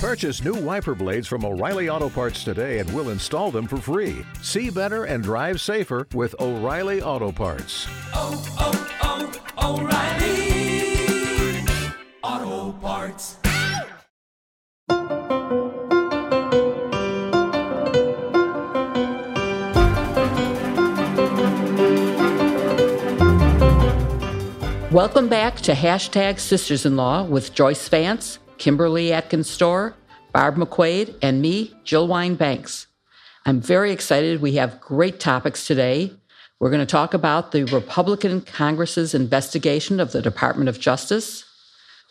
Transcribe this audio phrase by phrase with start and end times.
[0.00, 4.24] Purchase new wiper blades from O'Reilly Auto Parts today and we'll install them for free.
[4.40, 7.86] See better and drive safer with O'Reilly Auto Parts.
[8.14, 9.30] oh, oh,
[9.62, 11.66] oh O'Reilly
[12.22, 13.36] Auto Parts.
[24.90, 29.94] Welcome back to hashtag Sisters in Law with Joyce Vance, Kimberly Atkins Stohr,
[30.34, 32.86] Barb McQuade, and me, Jill Wine Banks.
[33.46, 34.42] I'm very excited.
[34.42, 36.12] We have great topics today.
[36.58, 41.46] We're going to talk about the Republican Congress's investigation of the Department of Justice,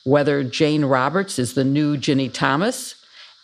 [0.06, 2.96] whether Jane Roberts is the new Ginni Thomas,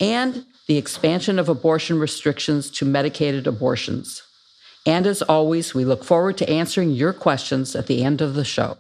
[0.01, 4.23] and the expansion of abortion restrictions to medicated abortions.
[4.83, 8.43] And as always, we look forward to answering your questions at the end of the
[8.43, 8.77] show.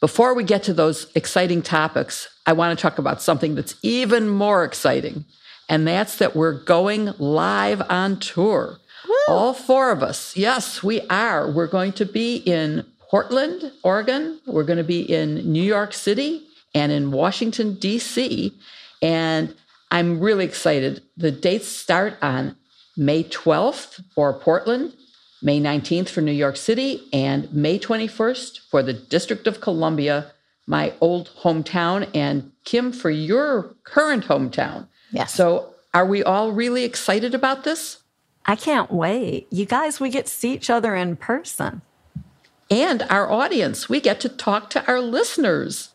[0.00, 4.26] Before we get to those exciting topics, I want to talk about something that's even
[4.26, 5.26] more exciting.
[5.68, 8.78] And that's that we're going live on tour.
[9.28, 10.34] All four of us.
[10.34, 11.50] Yes, we are.
[11.50, 14.40] We're going to be in Portland, Oregon.
[14.46, 18.54] We're going to be in New York City and in Washington, D.C.
[19.02, 19.54] And
[19.90, 21.02] I'm really excited.
[21.18, 22.56] The dates start on
[22.96, 24.94] May 12th for Portland,
[25.42, 30.32] May 19th for New York City, and May 21st for the District of Columbia,
[30.68, 34.86] my old hometown, and Kim for your current hometown.
[35.10, 35.34] Yes.
[35.34, 38.02] So, are we all really excited about this?
[38.44, 39.46] I can't wait.
[39.50, 41.80] You guys, we get to see each other in person.
[42.70, 45.90] And our audience, we get to talk to our listeners.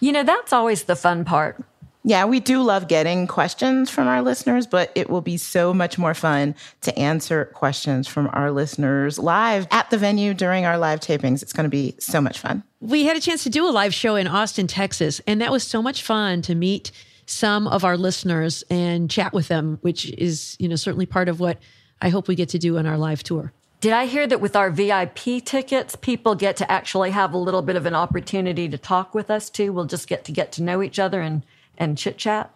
[0.00, 1.64] You know, that's always the fun part.
[2.08, 5.98] Yeah, we do love getting questions from our listeners, but it will be so much
[5.98, 11.00] more fun to answer questions from our listeners live at the venue during our live
[11.00, 11.42] tapings.
[11.42, 12.62] It's going to be so much fun.
[12.80, 15.64] We had a chance to do a live show in Austin, Texas, and that was
[15.64, 16.92] so much fun to meet
[17.26, 21.40] some of our listeners and chat with them, which is, you know, certainly part of
[21.40, 21.58] what
[22.00, 23.52] I hope we get to do on our live tour.
[23.80, 27.62] Did I hear that with our VIP tickets, people get to actually have a little
[27.62, 29.72] bit of an opportunity to talk with us too?
[29.72, 31.44] We'll just get to get to know each other and,
[31.78, 32.50] and chit chat.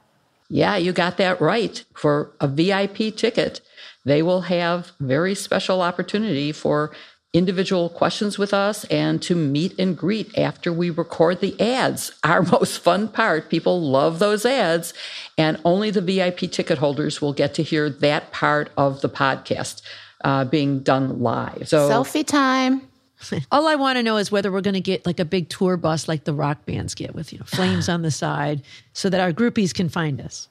[0.48, 1.84] Yeah, you got that right.
[1.94, 3.60] For a VIP ticket,
[4.04, 6.92] they will have very special opportunity for
[7.32, 12.12] individual questions with us and to meet and greet after we record the ads.
[12.24, 13.48] Our most fun part.
[13.48, 14.92] People love those ads,
[15.38, 19.82] and only the VIP ticket holders will get to hear that part of the podcast
[20.24, 21.68] uh, being done live.
[21.68, 22.82] So Selfie time.
[23.50, 25.76] All I want to know is whether we're going to get like a big tour
[25.76, 29.20] bus like the rock bands get with, you know, flames on the side so that
[29.20, 30.48] our groupies can find us.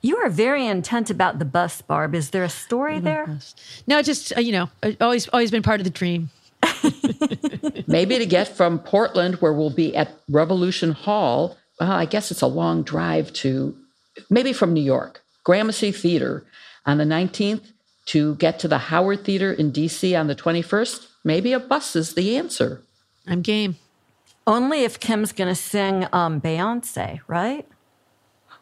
[0.00, 2.14] You are very intent about the bus, Barb.
[2.14, 3.38] Is there a story there?
[3.86, 6.30] No, just, uh, you know, uh, always, always been part of the dream.
[7.86, 12.42] maybe to get from Portland, where we'll be at Revolution Hall, well, I guess it's
[12.42, 13.76] a long drive to
[14.30, 16.44] maybe from New York, Gramercy Theater
[16.86, 17.72] on the 19th
[18.06, 21.06] to get to the Howard Theater in DC on the 21st.
[21.28, 22.80] Maybe a bus is the answer.
[23.26, 23.76] I'm game.
[24.46, 27.68] Only if Kim's going to sing um, Beyonce, right?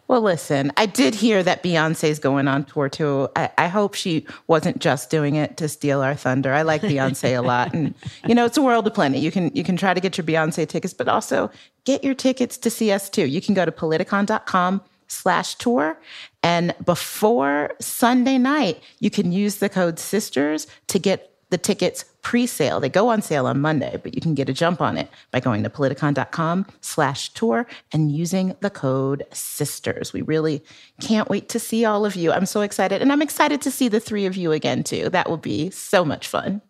[0.09, 3.29] Well, listen, I did hear that Beyonce's going on tour too.
[3.37, 6.53] I, I hope she wasn't just doing it to steal our thunder.
[6.53, 7.95] I like Beyonce a lot, and
[8.27, 9.21] you know, it's a world of plenty.
[9.21, 11.53] You can you can try to get your Beyonce tickets, but also
[11.85, 13.27] get your tickets to see us too.
[13.27, 16.01] You can go to politicon.com slash tour,
[16.43, 22.81] and before Sunday night, you can use the code Sisters to get the tickets pre-sale.
[22.81, 25.39] They go on sale on Monday, but you can get a jump on it by
[25.39, 30.13] going to politicon.com slash tour and using the code sisters.
[30.13, 30.61] We really
[31.01, 32.33] can't wait to see all of you.
[32.33, 33.01] I'm so excited.
[33.01, 35.09] And I'm excited to see the three of you again too.
[35.09, 36.63] That will be so much fun.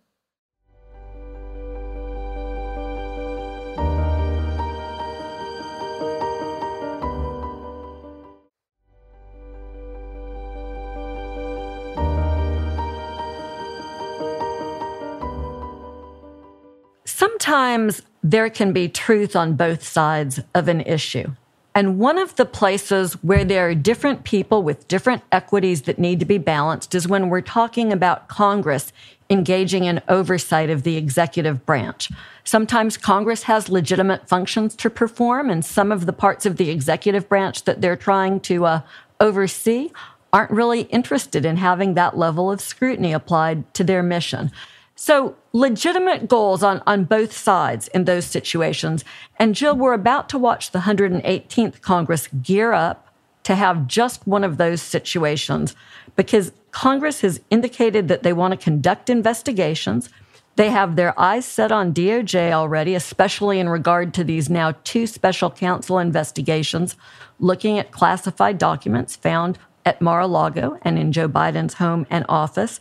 [17.46, 21.30] Sometimes there can be truth on both sides of an issue.
[21.76, 26.18] And one of the places where there are different people with different equities that need
[26.18, 28.92] to be balanced is when we're talking about Congress
[29.30, 32.10] engaging in oversight of the executive branch.
[32.42, 37.28] Sometimes Congress has legitimate functions to perform, and some of the parts of the executive
[37.28, 38.80] branch that they're trying to uh,
[39.20, 39.90] oversee
[40.32, 44.50] aren't really interested in having that level of scrutiny applied to their mission.
[44.98, 49.04] So, legitimate goals on, on both sides in those situations.
[49.38, 54.42] And Jill, we're about to watch the 118th Congress gear up to have just one
[54.42, 55.76] of those situations
[56.16, 60.08] because Congress has indicated that they want to conduct investigations.
[60.56, 65.06] They have their eyes set on DOJ already, especially in regard to these now two
[65.06, 66.96] special counsel investigations
[67.38, 72.24] looking at classified documents found at Mar a Lago and in Joe Biden's home and
[72.28, 72.80] office.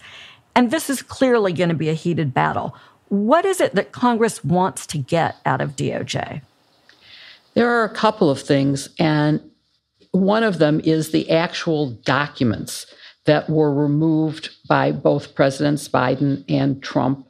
[0.55, 2.75] And this is clearly going to be a heated battle.
[3.09, 6.41] What is it that Congress wants to get out of DOJ?
[7.53, 9.41] There are a couple of things, and
[10.11, 12.85] one of them is the actual documents
[13.25, 17.27] that were removed by both Presidents Biden and Trump.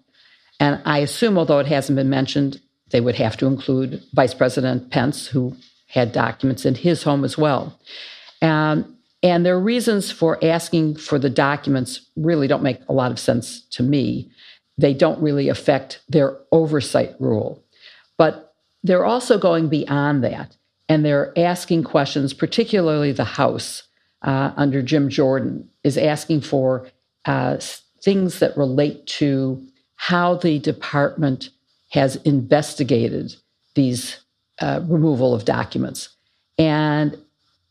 [0.59, 2.61] And I assume, although it hasn't been mentioned,
[2.91, 5.55] they would have to include Vice President Pence, who
[5.87, 7.79] had documents in his home as well.
[8.41, 8.94] Um,
[9.25, 13.61] and their reasons for asking for the documents really don't make a lot of sense
[13.71, 14.29] to me.
[14.77, 17.63] They don't really affect their oversight rule.
[18.19, 20.55] But they're also going beyond that,
[20.87, 23.81] and they're asking questions, particularly the House
[24.21, 26.87] uh, under Jim Jordan is asking for
[27.25, 27.57] uh,
[28.03, 29.59] things that relate to
[29.95, 31.49] how the department
[31.89, 33.35] has investigated
[33.73, 34.19] these
[34.59, 36.09] uh, removal of documents.
[36.59, 37.17] And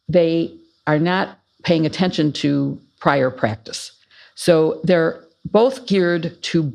[0.08, 0.52] they
[0.88, 3.92] are not paying attention to prior practice.
[4.34, 6.72] So they're both geared to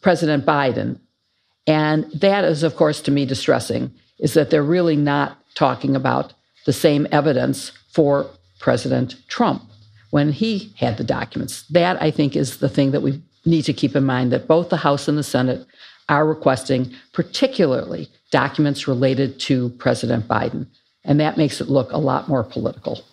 [0.00, 0.98] President Biden.
[1.66, 6.32] And that is, of course, to me distressing, is that they're really not talking about
[6.64, 8.26] the same evidence for
[8.58, 9.62] President Trump
[10.10, 11.62] when he had the documents.
[11.70, 14.68] That, I think, is the thing that we need to keep in mind that both
[14.70, 15.66] the House and the Senate
[16.08, 20.66] are requesting, particularly documents related to President Biden.
[21.04, 23.04] And that makes it look a lot more political.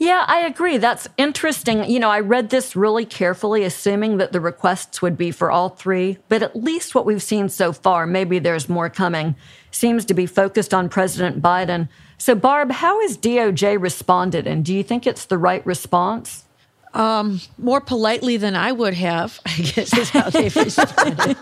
[0.00, 0.78] Yeah, I agree.
[0.78, 1.84] That's interesting.
[1.84, 5.68] You know, I read this really carefully, assuming that the requests would be for all
[5.68, 9.34] three, but at least what we've seen so far, maybe there's more coming,
[9.70, 11.90] seems to be focused on President Biden.
[12.16, 16.46] So, Barb, how has DOJ responded, and do you think it's the right response?
[16.92, 21.36] Um, more politely than I would have, I guess is how they've responded.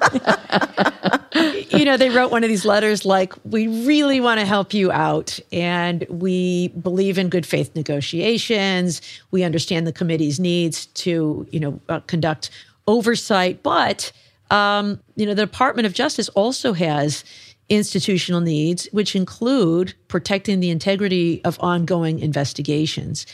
[1.71, 4.93] you know, they wrote one of these letters like, We really want to help you
[4.93, 9.01] out, and we believe in good faith negotiations.
[9.31, 12.51] We understand the committee's needs to, you know, uh, conduct
[12.87, 14.13] oversight, but,
[14.51, 17.25] um, you know, the Department of Justice also has
[17.69, 23.27] institutional needs, which include protecting the integrity of ongoing investigations.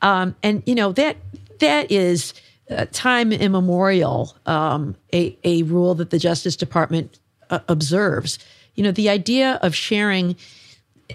[0.00, 1.16] Um, and, you know, that
[1.62, 2.34] that is
[2.70, 7.18] uh, time immemorial um, a, a rule that the Justice Department
[7.50, 8.38] uh, observes.
[8.74, 10.36] You know, the idea of sharing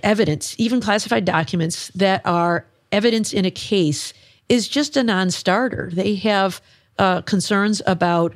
[0.04, 4.14] evidence, even classified documents that are evidence in a case,
[4.50, 5.90] is just a non starter.
[5.94, 6.62] They have
[6.98, 8.34] uh, concerns about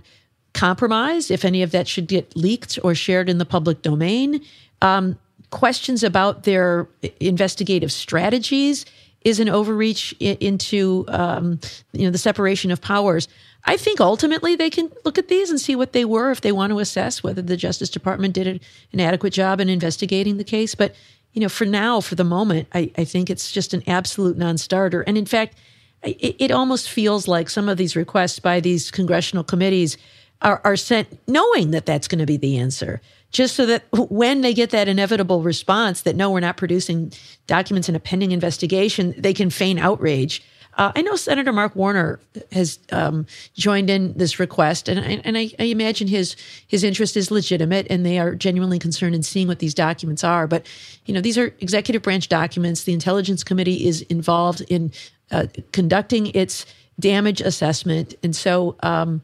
[0.54, 4.44] compromise, if any of that should get leaked or shared in the public domain,
[4.82, 5.18] um,
[5.50, 6.88] questions about their
[7.20, 8.86] investigative strategies
[9.22, 11.60] is an overreach into um,
[11.94, 13.28] you know the separation of powers.
[13.66, 16.52] I think ultimately they can look at these and see what they were if they
[16.52, 18.48] want to assess whether the Justice Department did
[18.92, 20.74] an adequate job in investigating the case.
[20.74, 20.96] But
[21.34, 25.02] you know, for now, for the moment, I, I think it's just an absolute non-starter.
[25.02, 25.58] And in fact,
[26.04, 29.98] it, it almost feels like some of these requests by these congressional committees
[30.42, 33.02] are, are sent knowing that that's going to be the answer
[33.32, 37.14] just so that when they get that inevitable response that no, we're not producing
[37.48, 40.44] documents in a pending investigation, they can feign outrage.
[40.78, 42.20] Uh, I know Senator Mark Warner
[42.52, 46.36] has um, joined in this request, and I, and I, I, imagine his
[46.68, 50.48] his interest is legitimate, and they are genuinely concerned in seeing what these documents are.
[50.48, 50.66] But
[51.06, 52.84] you know, these are executive branch documents.
[52.84, 54.94] The Intelligence Committee is involved in
[55.30, 56.66] uh, conducting its
[57.00, 59.22] damage assessment, and so um,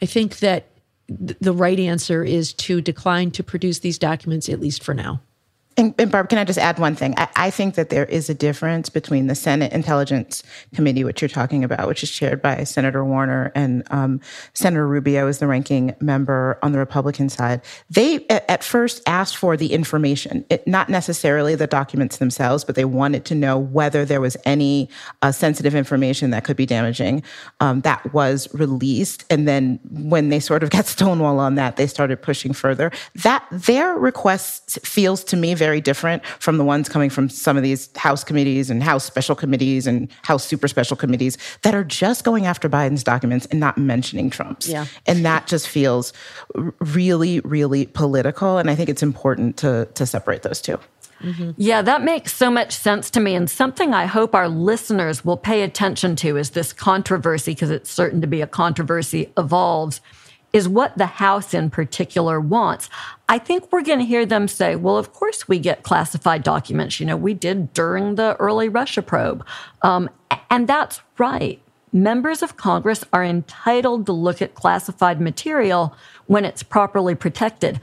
[0.00, 0.68] I think that
[1.08, 5.20] the right answer is to decline to produce these documents, at least for now.
[5.76, 7.14] And, and, Barb, can I just add one thing?
[7.16, 11.28] I, I, think that there is a difference between the Senate Intelligence Committee, which you're
[11.28, 14.20] talking about, which is chaired by Senator Warner, and um,
[14.52, 17.60] Senator Rubio is the ranking member on the Republican side.
[17.90, 22.76] They at, at first asked for the information, it, not necessarily the documents themselves, but
[22.76, 24.88] they wanted to know whether there was any
[25.22, 27.22] uh, sensitive information that could be damaging
[27.58, 29.24] um, that was released.
[29.28, 32.92] And then when they sort of got stonewall on that, they started pushing further.
[33.16, 37.62] That their request feels to me very different from the ones coming from some of
[37.62, 42.22] these House committees and House special committees and House super special committees that are just
[42.22, 44.68] going after Biden's documents and not mentioning Trump's.
[44.68, 44.84] Yeah.
[45.06, 46.12] And that just feels
[46.80, 48.58] really, really political.
[48.58, 50.78] And I think it's important to, to separate those 2
[51.22, 51.50] mm-hmm.
[51.56, 53.34] Yeah, that makes so much sense to me.
[53.34, 57.90] And something I hope our listeners will pay attention to is this controversy, because it's
[57.90, 60.02] certain to be a controversy, evolves
[60.54, 62.88] is what the House in particular wants.
[63.28, 67.00] I think we're going to hear them say, well, of course we get classified documents.
[67.00, 69.44] You know, we did during the early Russia probe.
[69.82, 70.08] Um,
[70.48, 71.60] and that's right.
[71.94, 75.94] members of Congress are entitled to look at classified material
[76.26, 77.80] when it's properly protected.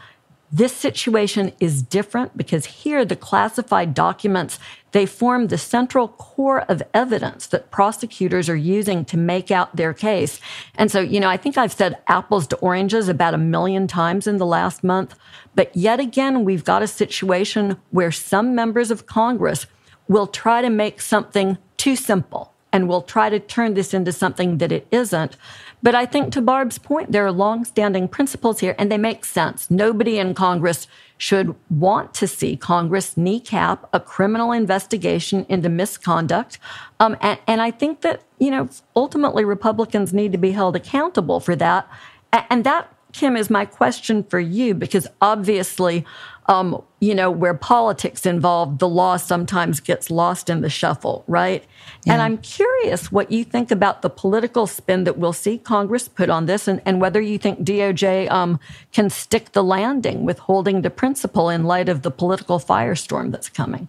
[0.51, 4.59] This situation is different because here the classified documents,
[4.91, 9.93] they form the central core of evidence that prosecutors are using to make out their
[9.93, 10.39] case.
[10.75, 14.27] And so, you know, I think I've said apples to oranges about a million times
[14.27, 15.15] in the last month.
[15.55, 19.65] But yet again, we've got a situation where some members of Congress
[20.07, 24.57] will try to make something too simple and will try to turn this into something
[24.59, 25.35] that it isn't.
[25.83, 29.69] But I think to Barb's point, there are longstanding principles here and they make sense.
[29.69, 30.87] Nobody in Congress
[31.21, 36.57] should want to see Congress kneecap a criminal investigation into misconduct.
[36.99, 41.39] Um, and, and I think that, you know, ultimately Republicans need to be held accountable
[41.39, 41.87] for that.
[42.33, 46.07] And that, Kim, is my question for you because obviously
[46.47, 51.63] um, you know, where politics involved, the law sometimes gets lost in the shuffle, right?
[52.05, 52.13] Yeah.
[52.13, 56.29] And I'm curious what you think about the political spin that we'll see Congress put
[56.29, 58.59] on this and, and whether you think DOJ um,
[58.91, 63.49] can stick the landing with holding the principle in light of the political firestorm that's
[63.49, 63.87] coming.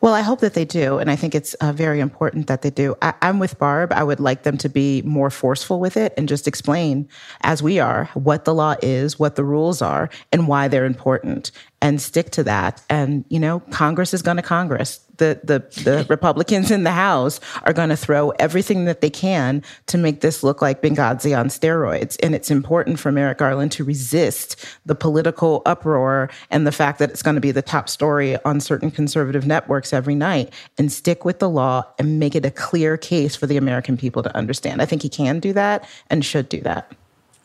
[0.00, 0.98] Well, I hope that they do.
[0.98, 2.94] And I think it's uh, very important that they do.
[3.02, 3.92] I, am with Barb.
[3.92, 7.08] I would like them to be more forceful with it and just explain,
[7.42, 11.50] as we are, what the law is, what the rules are, and why they're important
[11.80, 12.82] and stick to that.
[12.88, 15.00] And, you know, Congress is going to Congress.
[15.22, 19.62] The, the, the Republicans in the House are going to throw everything that they can
[19.86, 22.16] to make this look like Benghazi on steroids.
[22.24, 27.10] And it's important for Merrick Garland to resist the political uproar and the fact that
[27.10, 31.24] it's going to be the top story on certain conservative networks every night and stick
[31.24, 34.82] with the law and make it a clear case for the American people to understand.
[34.82, 36.92] I think he can do that and should do that.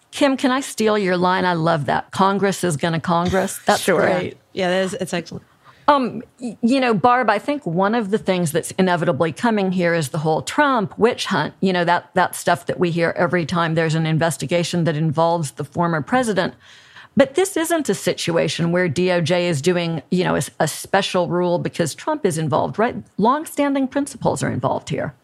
[0.10, 1.46] Kim, can I steal your line?
[1.46, 2.10] I love that.
[2.10, 3.60] Congress is going to Congress.
[3.65, 4.01] That's sure.
[4.01, 4.38] great.
[4.53, 5.46] Yeah, that is, it's excellent.
[5.89, 10.10] Um, you know, Barb, I think one of the things that's inevitably coming here is
[10.10, 11.53] the whole Trump witch hunt.
[11.62, 15.51] You know, that, that stuff that we hear every time there's an investigation that involves
[15.51, 16.56] the former president.
[17.15, 21.58] But this isn't a situation where DOJ is doing, you know, a, a special rule
[21.58, 22.96] because Trump is involved, right?
[23.17, 25.15] Longstanding principles are involved here.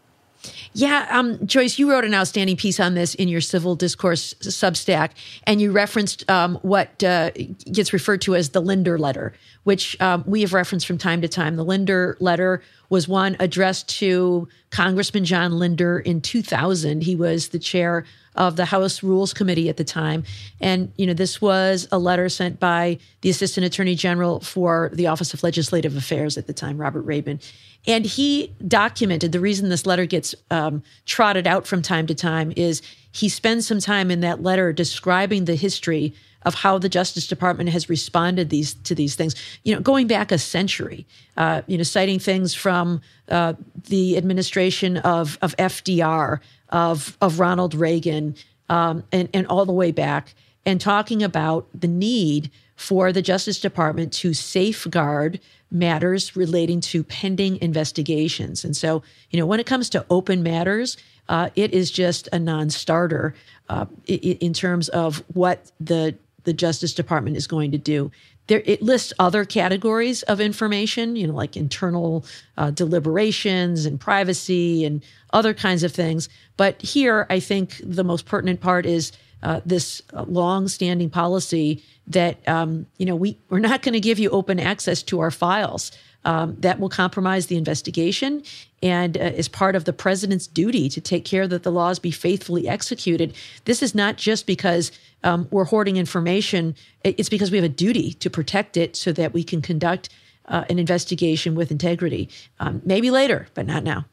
[0.73, 5.11] Yeah, um, Joyce, you wrote an outstanding piece on this in your civil discourse Substack,
[5.45, 7.31] and you referenced um, what uh,
[7.71, 9.33] gets referred to as the Linder letter,
[9.63, 11.55] which um, we have referenced from time to time.
[11.55, 17.03] The Linder letter was one addressed to Congressman John Linder in 2000.
[17.03, 20.23] He was the chair of the House Rules Committee at the time.
[20.59, 25.07] And, you know, this was a letter sent by the Assistant Attorney General for the
[25.07, 27.39] Office of Legislative Affairs at the time, Robert Raben.
[27.85, 32.53] And he documented the reason this letter gets um, trotted out from time to time
[32.55, 36.13] is he spends some time in that letter describing the history
[36.45, 39.35] of how the Justice Department has responded these to these things.
[39.63, 41.05] You know, going back a century.
[41.35, 43.53] Uh, you know, citing things from uh,
[43.87, 46.39] the administration of of FDR,
[46.73, 48.35] of of Ronald Reagan,
[48.67, 53.61] um, and and all the way back, and talking about the need for the Justice
[53.61, 55.39] Department to safeguard
[55.71, 58.65] matters relating to pending investigations.
[58.65, 60.97] And so, you know, when it comes to open matters,
[61.29, 63.33] uh, it is just a non-starter
[63.69, 68.11] uh, in terms of what the the Justice Department is going to do.
[68.47, 72.25] There, it lists other categories of information, you know, like internal
[72.57, 76.27] uh, deliberations and privacy and other kinds of things.
[76.57, 82.85] But here, I think the most pertinent part is uh, this long-standing policy that um,
[82.97, 85.91] you know we we're not going to give you open access to our files.
[86.25, 88.43] Um, that will compromise the investigation
[88.81, 92.11] and uh, is part of the president's duty to take care that the laws be
[92.11, 93.35] faithfully executed.
[93.65, 94.91] This is not just because
[95.23, 99.33] um, we're hoarding information, it's because we have a duty to protect it so that
[99.33, 100.07] we can conduct
[100.47, 102.29] uh, an investigation with integrity.
[102.59, 104.05] Um, maybe later, but not now.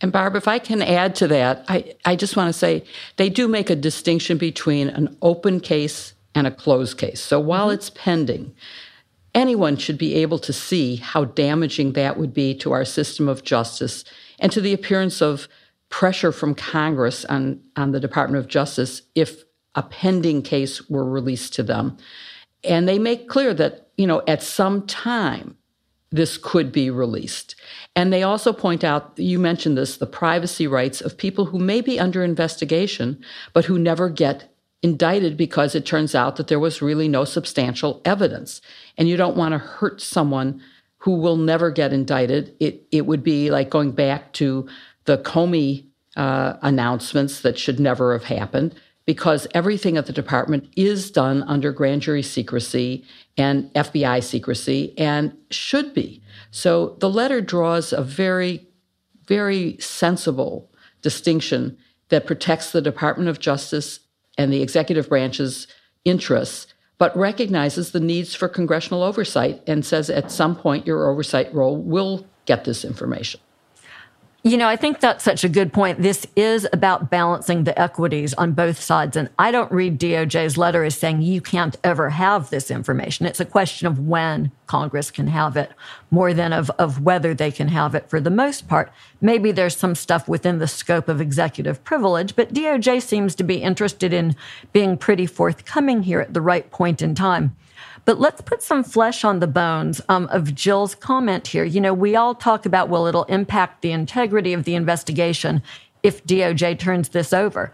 [0.00, 2.84] And Barb, if I can add to that, I, I just want to say
[3.16, 7.20] they do make a distinction between an open case and a closed case.
[7.20, 7.74] So while mm-hmm.
[7.74, 8.54] it's pending,
[9.34, 13.44] anyone should be able to see how damaging that would be to our system of
[13.44, 14.04] justice
[14.38, 15.48] and to the appearance of
[15.88, 21.54] pressure from Congress on, on the Department of Justice if a pending case were released
[21.54, 21.96] to them.
[22.62, 25.56] And they make clear that, you know, at some time,
[26.10, 27.56] this could be released.
[27.96, 31.80] And they also point out, you mentioned this, the privacy rights of people who may
[31.80, 33.22] be under investigation,
[33.52, 34.53] but who never get
[34.84, 38.60] indicted because it turns out that there was really no substantial evidence.
[38.98, 40.60] And you don't want to hurt someone
[40.98, 42.54] who will never get indicted.
[42.60, 44.68] It, it would be like going back to
[45.06, 45.86] the Comey
[46.16, 48.74] uh, announcements that should never have happened
[49.06, 53.06] because everything at the department is done under grand jury secrecy
[53.38, 56.22] and FBI secrecy and should be.
[56.50, 58.66] So the letter draws a very,
[59.26, 61.78] very sensible distinction
[62.10, 64.00] that protects the Department of Justice
[64.38, 65.66] and the executive branch's
[66.04, 71.52] interests, but recognizes the needs for congressional oversight and says at some point your oversight
[71.54, 73.40] role will get this information.
[74.46, 76.02] You know, I think that's such a good point.
[76.02, 79.16] This is about balancing the equities on both sides.
[79.16, 83.24] And I don't read DOJ's letter as saying you can't ever have this information.
[83.24, 85.72] It's a question of when Congress can have it
[86.10, 88.92] more than of, of whether they can have it for the most part.
[89.20, 93.56] Maybe there's some stuff within the scope of executive privilege, but DOJ seems to be
[93.56, 94.36] interested in
[94.72, 97.56] being pretty forthcoming here at the right point in time.
[98.04, 101.64] But let's put some flesh on the bones um, of Jill's comment here.
[101.64, 105.62] You know, we all talk about, well, it'll impact the integrity of the investigation
[106.02, 107.72] if DOJ turns this over.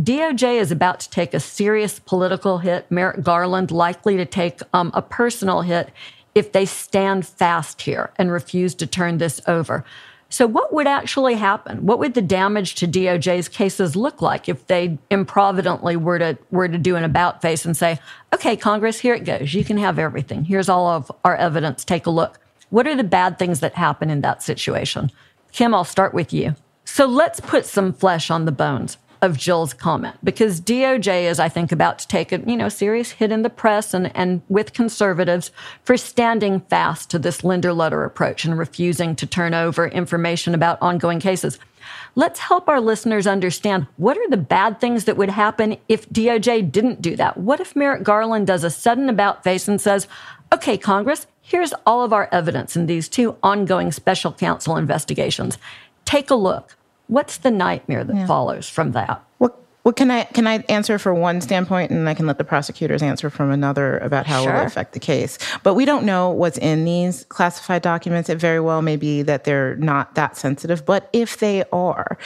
[0.00, 2.90] DOJ is about to take a serious political hit.
[2.90, 5.90] Merrick Garland likely to take um, a personal hit
[6.38, 9.84] if they stand fast here and refuse to turn this over.
[10.30, 11.86] So, what would actually happen?
[11.86, 16.68] What would the damage to DOJ's cases look like if they improvidently were to were
[16.68, 17.98] to do an about face and say,
[18.34, 19.54] "Okay, Congress, here it goes.
[19.54, 20.44] You can have everything.
[20.44, 21.84] Here's all of our evidence.
[21.84, 22.38] Take a look."
[22.70, 25.10] What are the bad things that happen in that situation?
[25.52, 26.54] Kim, I'll start with you.
[26.84, 31.48] So let's put some flesh on the bones of Jill's comment because DOJ is, I
[31.48, 34.72] think, about to take a you know serious hit in the press and, and with
[34.72, 35.50] conservatives
[35.84, 40.80] for standing fast to this Linder letter approach and refusing to turn over information about
[40.80, 41.58] ongoing cases.
[42.14, 46.70] Let's help our listeners understand what are the bad things that would happen if DOJ
[46.70, 47.36] didn't do that.
[47.36, 50.08] What if Merrick Garland does a sudden about face and says,
[50.52, 55.58] "Okay, Congress, here's all of our evidence in these two ongoing special counsel investigations.
[56.04, 56.77] Take a look."
[57.08, 58.26] What's the nightmare that yeah.
[58.26, 59.22] follows from that?
[59.38, 62.44] What what can I can I answer for one standpoint, and I can let the
[62.44, 64.52] prosecutors answer from another about how sure.
[64.52, 65.38] it will affect the case.
[65.62, 68.28] But we don't know what's in these classified documents.
[68.28, 70.84] It very well may be that they're not that sensitive.
[70.84, 72.18] But if they are,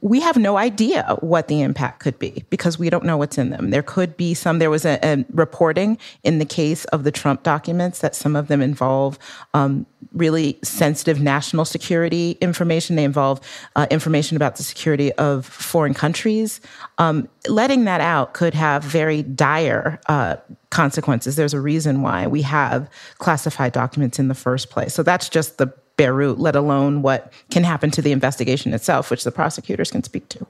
[0.00, 3.50] we have no idea what the impact could be because we don't know what's in
[3.50, 3.70] them.
[3.70, 7.42] There could be some, there was a, a reporting in the case of the Trump
[7.42, 9.18] documents that some of them involve
[9.54, 12.96] um, really sensitive national security information.
[12.96, 13.40] They involve
[13.76, 16.60] uh, information about the security of foreign countries.
[16.98, 20.36] Um, letting that out could have very dire uh,
[20.70, 21.36] consequences.
[21.36, 24.94] There's a reason why we have classified documents in the first place.
[24.94, 29.24] So that's just the Beirut, let alone what can happen to the investigation itself, which
[29.24, 30.46] the prosecutors can speak to.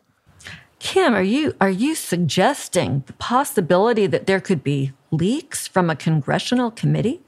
[0.79, 5.97] Kim, are you are you suggesting the possibility that there could be leaks from a
[5.97, 7.21] congressional committee?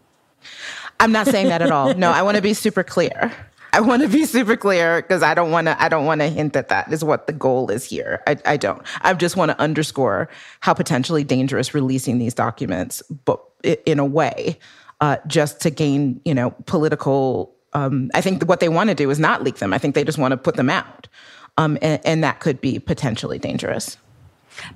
[0.98, 1.94] I'm not saying that at all.
[1.94, 3.32] No, I want to be super clear.
[3.72, 5.80] I want to be super clear because I don't want to.
[5.82, 8.22] I don't want to hint that that is what the goal is here.
[8.26, 8.82] I, I don't.
[9.02, 10.28] I just want to underscore
[10.60, 13.40] how potentially dangerous releasing these documents, but
[13.84, 14.58] in a way,
[15.00, 19.10] uh, just to gain, you know, political um, I think what they want to do
[19.10, 19.72] is not leak them.
[19.72, 21.08] I think they just want to put them out.
[21.56, 23.96] Um, and, and that could be potentially dangerous.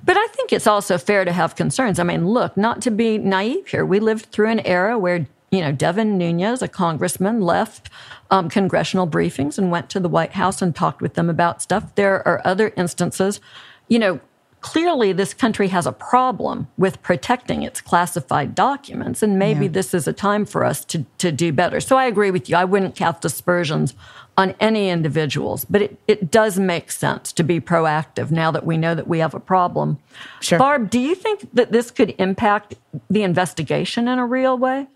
[0.03, 1.99] But I think it's also fair to have concerns.
[1.99, 5.61] I mean, look, not to be naive here, we lived through an era where you
[5.61, 7.89] know Devin Nunes, a congressman, left
[8.29, 11.95] um, congressional briefings and went to the White House and talked with them about stuff.
[11.95, 13.39] There are other instances,
[13.87, 14.19] you know,
[14.61, 19.71] clearly this country has a problem with protecting its classified documents, and maybe yeah.
[19.71, 21.79] this is a time for us to, to do better.
[21.79, 22.55] So I agree with you.
[22.55, 23.93] I wouldn't cast aspersions
[24.37, 28.77] on any individuals, but it, it does make sense to be proactive now that we
[28.77, 29.97] know that we have a problem.
[30.39, 30.57] Sure.
[30.57, 32.75] Barb, do you think that this could impact
[33.09, 34.87] the investigation in a real way?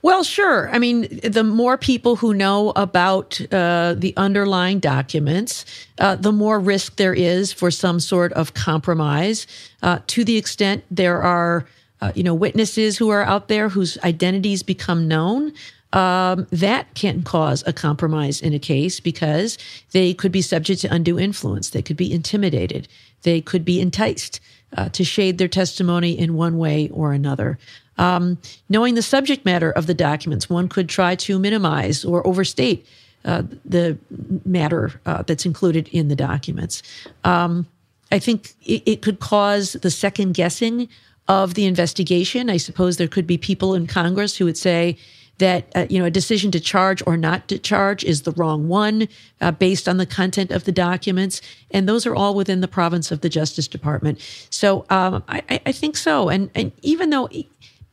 [0.00, 0.70] Well, sure.
[0.70, 5.64] I mean, the more people who know about uh, the underlying documents,
[5.98, 9.46] uh, the more risk there is for some sort of compromise.
[9.82, 11.66] Uh, to the extent there are,
[12.00, 15.52] uh, you know, witnesses who are out there whose identities become known,
[15.92, 19.58] um, that can cause a compromise in a case because
[19.92, 21.70] they could be subject to undue influence.
[21.70, 22.86] They could be intimidated.
[23.22, 24.38] They could be enticed
[24.76, 27.58] uh, to shade their testimony in one way or another.
[27.98, 32.86] Um, knowing the subject matter of the documents, one could try to minimize or overstate
[33.24, 33.98] uh, the
[34.44, 36.82] matter uh, that's included in the documents.
[37.24, 37.66] Um,
[38.10, 40.88] I think it, it, could cause the second guessing
[41.26, 42.48] of the investigation.
[42.48, 44.96] I suppose there could be people in Congress who would say
[45.38, 48.68] that uh, you know a decision to charge or not to charge is the wrong
[48.68, 49.08] one
[49.40, 53.10] uh, based on the content of the documents, and those are all within the province
[53.10, 54.20] of the Justice Department.
[54.50, 57.28] So um, I, I, think so, and and even though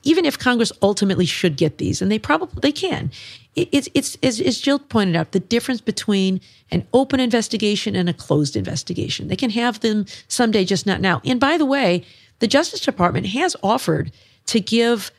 [0.06, 3.12] even if Congress ultimately should get these, and they probably they can,
[3.56, 6.40] it's it's as, as Jill pointed out, the difference between
[6.72, 9.28] an open investigation and a closed investigation.
[9.28, 11.22] They can have them someday, just not now.
[11.26, 12.06] And by the way,
[12.40, 14.12] the Justice Department has offered
[14.48, 15.12] to give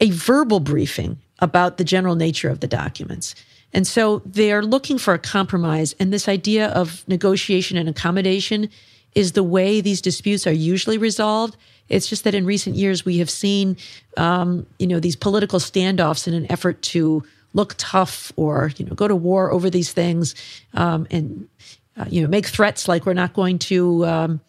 [0.00, 3.34] a verbal briefing about the general nature of the documents.
[3.72, 5.94] And so they're looking for a compromise.
[5.98, 8.70] And this idea of negotiation and accommodation
[9.14, 11.56] is the way these disputes are usually resolved.
[11.88, 13.76] It's just that in recent years we have seen,
[14.16, 17.22] um, you know, these political standoffs in an effort to
[17.54, 20.34] look tough or you know go to war over these things,
[20.74, 21.48] um, and
[21.96, 24.40] uh, you know make threats like we're not going to um,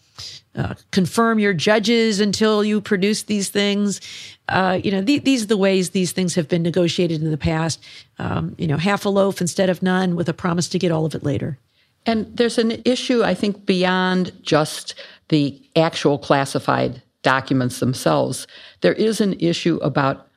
[0.55, 4.01] uh, confirm your judges until you produce these things.
[4.49, 7.37] Uh, you know, the, these are the ways these things have been negotiated in the
[7.37, 7.83] past.
[8.17, 11.05] Um, you know, half a loaf instead of none, with a promise to get all
[11.05, 11.57] of it later.
[12.05, 14.95] And there's an issue, I think, beyond just
[15.27, 18.47] the actual classified documents themselves.
[18.79, 20.29] There is an issue about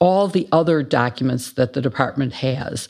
[0.00, 2.88] all the other documents that the department has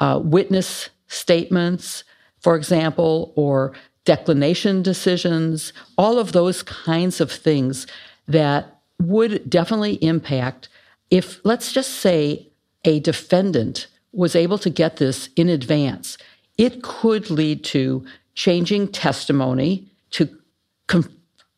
[0.00, 2.02] uh, witness statements,
[2.40, 3.72] for example, or
[4.04, 7.86] declination decisions, all of those kinds of things
[8.26, 10.68] that would definitely impact
[11.08, 12.48] if, let's just say,
[12.84, 16.18] a defendant was able to get this in advance,
[16.58, 20.28] it could lead to changing testimony to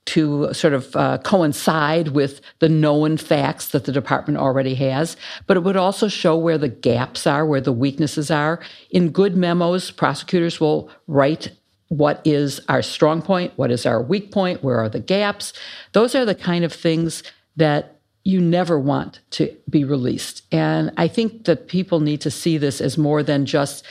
[0.06, 5.56] to sort of uh, coincide with the known facts that the department already has, but
[5.56, 8.60] it would also show where the gaps are, where the weaknesses are.
[8.90, 11.52] In good memos, prosecutors will write
[11.88, 15.52] what is our strong point, what is our weak point, where are the gaps.
[15.92, 17.22] Those are the kind of things
[17.56, 20.42] that you never want to be released.
[20.50, 23.84] And I think that people need to see this as more than just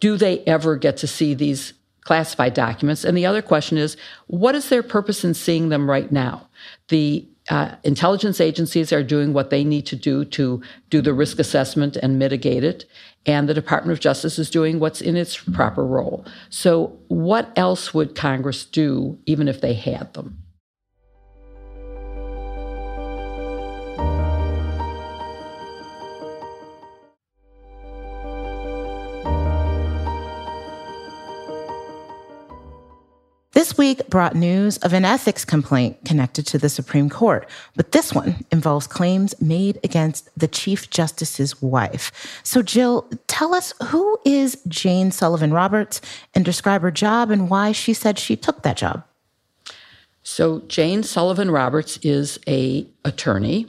[0.00, 1.72] do they ever get to see these
[2.04, 3.04] classified documents?
[3.04, 6.48] And the other question is what is their purpose in seeing them right now?
[6.88, 11.38] The uh, intelligence agencies are doing what they need to do to do the risk
[11.38, 12.86] assessment and mitigate it.
[13.26, 16.24] And the Department of Justice is doing what's in its proper role.
[16.50, 20.43] So, what else would Congress do even if they had them?
[33.84, 38.42] Week brought news of an ethics complaint connected to the Supreme Court, but this one
[38.50, 42.10] involves claims made against the Chief Justice's wife.
[42.42, 46.00] So, Jill, tell us who is Jane Sullivan Roberts
[46.34, 49.04] and describe her job and why she said she took that job.
[50.22, 53.66] So, Jane Sullivan Roberts is a attorney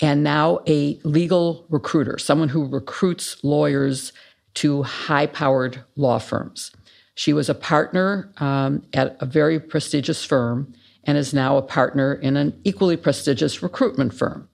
[0.00, 4.14] and now a legal recruiter, someone who recruits lawyers
[4.54, 6.70] to high-powered law firms.
[7.16, 12.12] She was a partner um, at a very prestigious firm and is now a partner
[12.12, 14.48] in an equally prestigious recruitment firm.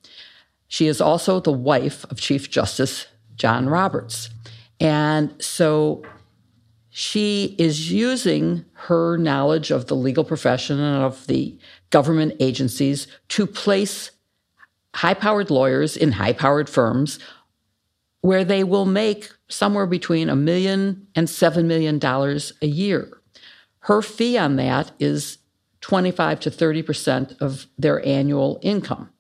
[0.68, 4.30] She is also the wife of Chief Justice John Roberts.
[4.78, 6.04] And so
[6.90, 11.58] she is using her knowledge of the legal profession and of the
[11.90, 14.12] government agencies to place
[14.94, 17.18] high powered lawyers in high powered firms
[18.20, 23.20] where they will make somewhere between a million and seven million dollars a year.
[23.80, 25.38] Her fee on that is
[25.80, 29.10] 25 to 30% of their annual income.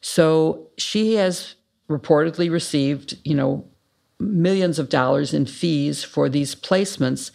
[0.00, 1.56] So she has
[1.90, 3.68] reportedly received, you know,
[4.18, 7.30] millions of dollars in fees for these placements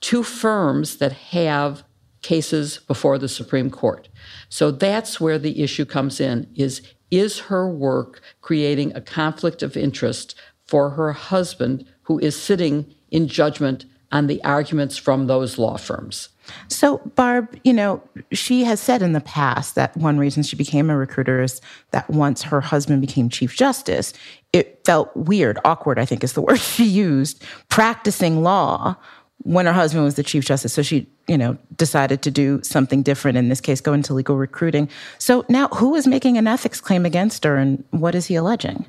[0.00, 1.84] to firms that have
[2.22, 4.08] cases before the Supreme Court.
[4.48, 9.76] So that's where the issue comes in is is her work creating a conflict of
[9.76, 10.34] interest
[10.70, 16.28] for her husband, who is sitting in judgment on the arguments from those law firms.
[16.68, 20.88] So, Barb, you know, she has said in the past that one reason she became
[20.88, 24.12] a recruiter is that once her husband became Chief Justice,
[24.52, 28.96] it felt weird, awkward, I think is the word she used, practicing law
[29.42, 30.72] when her husband was the Chief Justice.
[30.72, 34.36] So she, you know, decided to do something different, in this case, go into legal
[34.36, 34.88] recruiting.
[35.18, 38.86] So now who is making an ethics claim against her and what is he alleging?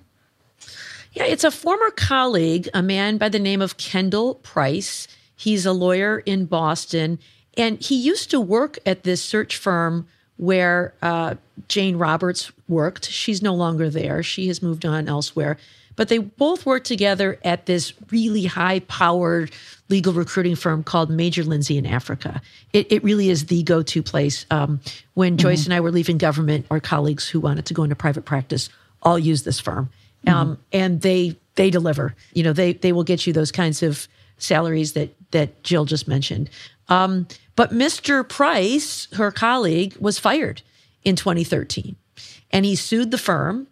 [1.14, 5.10] Yeah, it's a former colleague, a man by the name of Kendal Price.
[5.36, 7.20] He's a lawyer in Boston,
[7.58, 11.36] and he used to work at this search firm where uh,
[11.68, 13.10] Jane Roberts worked.
[13.10, 15.58] She's no longer there, she has moved on elsewhere.
[15.98, 19.52] But they both worked together at this really high powered
[19.90, 22.42] legal recruiting firm called Major Lindsey & Africa.
[22.72, 24.46] It, it really is the go to place.
[24.50, 24.80] Um,
[25.16, 25.42] when mm-hmm.
[25.42, 28.70] Joyce and I were leaving government, our colleagues who wanted to go into private practice
[29.04, 29.90] all used this firm
[30.28, 30.62] um, mm-hmm.
[30.72, 32.16] and they they deliver.
[32.34, 34.08] You know, they they will get you those kinds of
[34.38, 36.50] salaries that that Jill just mentioned.
[36.90, 38.28] Um, but Mr.
[38.28, 40.62] Price, her colleague, was fired
[41.04, 41.96] in 2013,
[42.52, 43.68] and he sued the firm,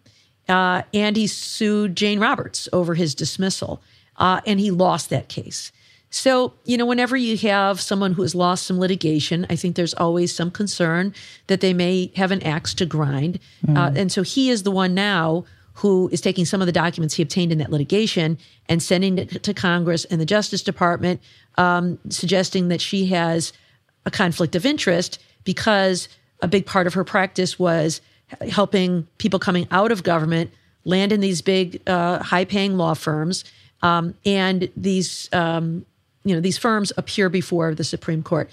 [0.48, 3.82] uh, and he sued Jane Roberts over his dismissal,
[4.16, 5.72] uh, and he lost that case.
[6.10, 9.94] So, you know, whenever you have someone who has lost some litigation, I think there's
[9.94, 11.14] always some concern
[11.46, 13.38] that they may have an axe to grind.
[13.64, 13.76] Mm.
[13.76, 15.44] Uh, and so he is the one now
[15.80, 18.36] who is taking some of the documents he obtained in that litigation
[18.68, 21.22] and sending it to Congress and the Justice Department,
[21.56, 23.54] um, suggesting that she has
[24.04, 26.06] a conflict of interest because
[26.42, 28.02] a big part of her practice was
[28.50, 30.50] helping people coming out of government
[30.84, 33.44] land in these big, uh, high-paying law firms,
[33.80, 35.86] um, and these, um,
[36.24, 38.50] you know, these firms appear before the Supreme Court.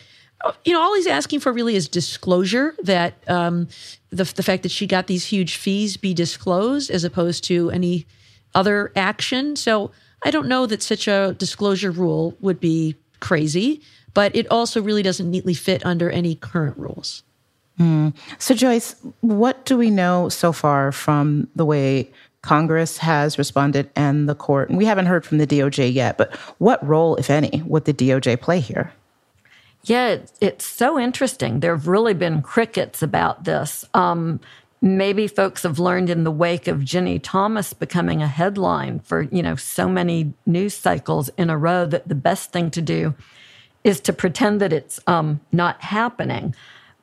[0.63, 3.67] You know, all he's asking for really is disclosure that um,
[4.09, 8.05] the the fact that she got these huge fees be disclosed as opposed to any
[8.53, 9.55] other action.
[9.55, 9.91] So
[10.23, 13.81] I don't know that such a disclosure rule would be crazy,
[14.13, 17.23] but it also really doesn't neatly fit under any current rules.
[17.79, 18.15] Mm.
[18.39, 24.27] So, Joyce, what do we know so far from the way Congress has responded and
[24.27, 24.69] the court?
[24.69, 27.93] And we haven't heard from the DOJ yet, but what role, if any, would the
[27.93, 28.91] DOJ play here?
[29.83, 31.59] Yeah, it's so interesting.
[31.59, 33.85] There have really been crickets about this.
[33.93, 34.39] Um,
[34.81, 39.41] maybe folks have learned in the wake of Ginni Thomas becoming a headline for you
[39.41, 43.15] know so many news cycles in a row that the best thing to do
[43.83, 46.53] is to pretend that it's um, not happening.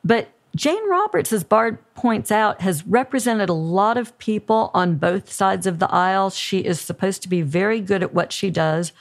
[0.03, 5.29] But Jane Roberts, as Barb points out, has represented a lot of people on both
[5.29, 6.29] sides of the aisle.
[6.29, 8.93] She is supposed to be very good at what she does.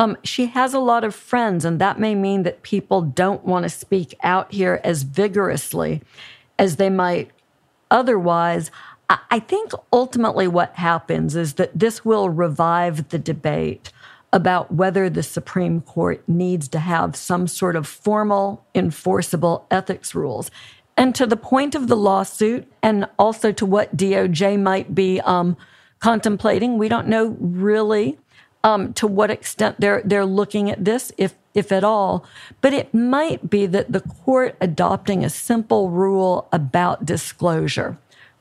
[0.00, 3.64] Um, she has a lot of friends, and that may mean that people don't want
[3.64, 6.00] to speak out here as vigorously
[6.58, 7.30] as they might
[7.90, 8.70] otherwise.
[9.10, 13.92] I, think ultimately what happens is that this will revive the debate
[14.32, 20.50] about whether the Supreme Court needs to have some sort of formal, enforceable ethics rules.
[20.96, 25.58] And to the point of the lawsuit, and also to what DOJ might be um,
[25.98, 28.16] contemplating, we don't know really
[28.62, 32.24] um, to what extent they're they're looking at this, if if at all.
[32.60, 37.98] But it might be that the court adopting a simple rule about disclosure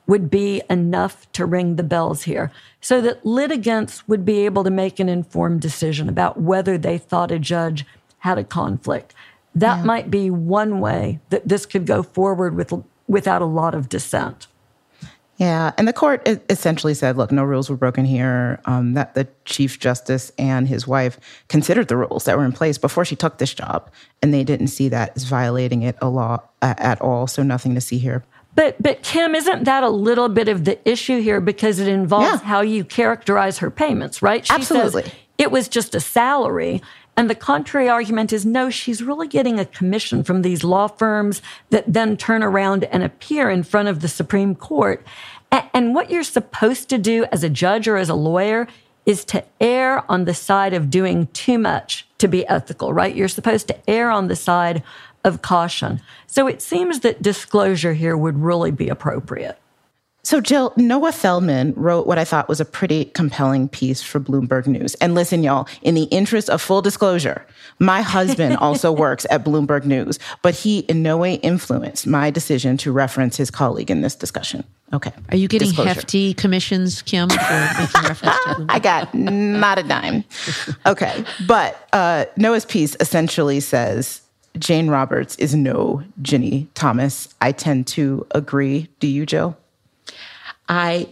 [0.08, 2.52] would be enough to ring the bells here,
[2.82, 7.32] so that litigants would be able to make an informed decision about whether they thought
[7.32, 7.86] a judge
[8.20, 9.14] had a conflict.
[9.56, 9.84] That yeah.
[9.84, 12.74] might be one way that this could go forward with
[13.08, 14.48] without a lot of dissent.
[15.40, 18.60] Yeah, and the court essentially said, "Look, no rules were broken here.
[18.66, 22.78] Um, that the chief justice and his wife considered the rules that were in place
[22.78, 23.90] before she took this job,
[24.22, 27.26] and they didn't see that as violating it a law uh, at all.
[27.26, 30.78] So nothing to see here." But but Kim, isn't that a little bit of the
[30.88, 32.48] issue here because it involves yeah.
[32.48, 34.46] how you characterize her payments, right?
[34.46, 35.10] She Absolutely.
[35.38, 36.82] it was just a salary.
[37.20, 41.42] And the contrary argument is no, she's really getting a commission from these law firms
[41.70, 45.06] that then turn around and appear in front of the Supreme Court.
[45.52, 48.70] And what you're supposed to do as a judge or as a lawyer
[49.06, 53.14] is to err on the side of doing too much to be ethical, right?
[53.14, 54.82] You're supposed to err on the side
[55.26, 56.00] of caution.
[56.26, 59.59] So it seems that disclosure here would really be appropriate.
[60.30, 64.68] So, Jill, Noah Feldman wrote what I thought was a pretty compelling piece for Bloomberg
[64.68, 64.94] News.
[65.02, 67.44] And listen, y'all, in the interest of full disclosure,
[67.80, 72.78] my husband also works at Bloomberg News, but he in no way influenced my decision
[72.78, 74.64] to reference his colleague in this discussion.
[74.94, 75.12] Okay.
[75.30, 75.96] Are you getting disclosure.
[75.96, 77.36] hefty commissions, Kim, for
[77.80, 78.66] making reference to Bloomberg?
[78.70, 80.24] I got not a dime.
[80.86, 81.26] Okay.
[81.48, 84.22] But uh, Noah's piece essentially says
[84.60, 87.34] Jane Roberts is no Ginni Thomas.
[87.42, 88.90] I tend to agree.
[89.00, 89.58] Do you, Jill?
[90.70, 91.10] I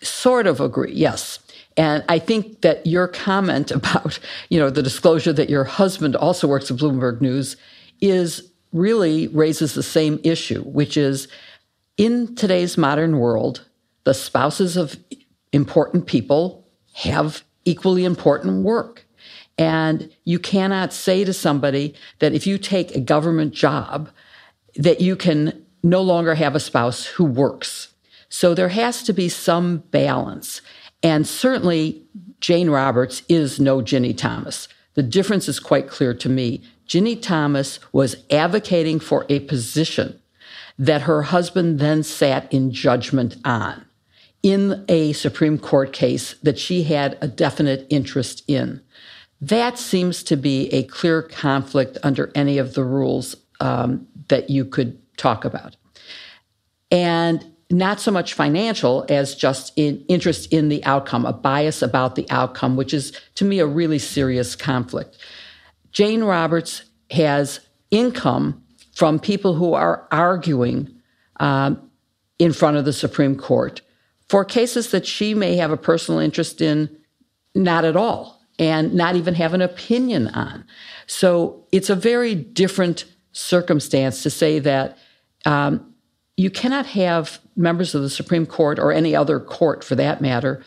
[0.00, 1.40] sort of agree, yes.
[1.76, 6.46] And I think that your comment about, you know, the disclosure that your husband also
[6.46, 7.56] works at Bloomberg News
[8.00, 11.28] is really raises the same issue, which is
[11.98, 13.66] in today's modern world,
[14.04, 14.96] the spouses of
[15.52, 19.04] important people have equally important work.
[19.58, 24.08] And you cannot say to somebody that if you take a government job,
[24.76, 27.91] that you can no longer have a spouse who works
[28.32, 30.62] so there has to be some balance.
[31.02, 32.02] And certainly,
[32.40, 34.68] Jane Roberts is no Ginni Thomas.
[34.94, 36.62] The difference is quite clear to me.
[36.88, 40.18] Ginni Thomas was advocating for a position
[40.78, 43.84] that her husband then sat in judgment on
[44.42, 48.80] in a Supreme Court case that she had a definite interest in.
[49.42, 54.64] That seems to be a clear conflict under any of the rules um, that you
[54.64, 55.76] could talk about.
[56.90, 62.14] And not so much financial as just in interest in the outcome, a bias about
[62.14, 65.16] the outcome, which is to me a really serious conflict.
[65.90, 68.62] Jane Roberts has income
[68.94, 70.88] from people who are arguing
[71.40, 71.90] um,
[72.38, 73.80] in front of the Supreme Court
[74.28, 76.88] for cases that she may have a personal interest in,
[77.54, 80.64] not at all, and not even have an opinion on.
[81.06, 84.96] So it's a very different circumstance to say that
[85.44, 85.94] um,
[86.36, 90.64] you cannot have members of the Supreme Court or any other court for that matter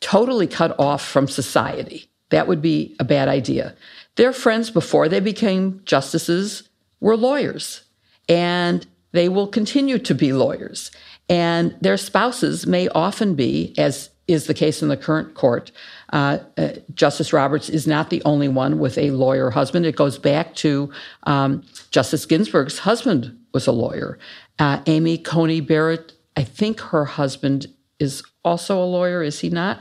[0.00, 2.10] totally cut off from society.
[2.30, 3.74] That would be a bad idea.
[4.16, 6.68] Their friends before they became justices
[7.00, 7.84] were lawyers,
[8.28, 10.90] and they will continue to be lawyers.
[11.28, 15.70] And their spouses may often be, as is the case in the current court.
[16.12, 19.84] Uh, uh, Justice Roberts is not the only one with a lawyer husband.
[19.84, 20.90] It goes back to
[21.24, 24.18] um, Justice Ginsburg's husband was a lawyer.
[24.58, 27.66] Uh, Amy Coney Barrett, I think her husband
[27.98, 29.80] is also a lawyer, is he not?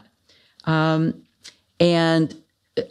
[0.66, 1.24] Um,
[1.80, 2.36] and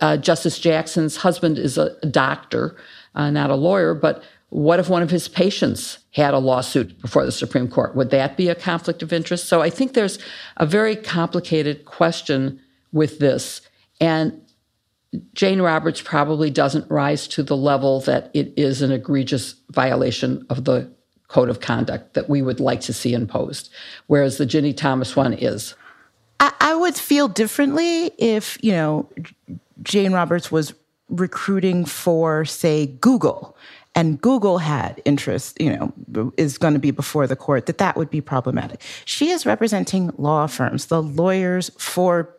[0.00, 2.76] uh, Justice Jackson's husband is a doctor,
[3.14, 7.24] uh, not a lawyer, but what if one of his patients had a lawsuit before
[7.24, 7.96] the Supreme Court?
[7.96, 9.48] Would that be a conflict of interest?
[9.48, 10.18] So I think there's
[10.58, 12.60] a very complicated question
[12.92, 13.62] with this.
[13.98, 14.42] And
[15.32, 20.64] Jane Roberts probably doesn't rise to the level that it is an egregious violation of
[20.64, 20.92] the
[21.32, 23.70] code of conduct that we would like to see imposed,
[24.06, 25.74] whereas the Ginni Thomas one is.
[26.38, 29.08] I, I would feel differently if, you know,
[29.82, 30.74] Jane Roberts was
[31.08, 33.56] recruiting for, say, Google
[33.94, 37.96] and Google had interest, you know, is going to be before the court, that that
[37.96, 38.80] would be problematic.
[39.04, 42.34] She is representing law firms, the lawyers for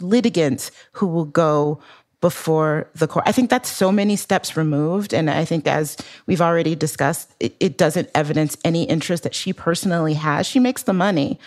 [0.00, 1.80] litigants who will go
[2.20, 3.24] before the court.
[3.28, 5.12] I think that's so many steps removed.
[5.12, 9.52] And I think, as we've already discussed, it, it doesn't evidence any interest that she
[9.52, 10.46] personally has.
[10.46, 11.38] She makes the money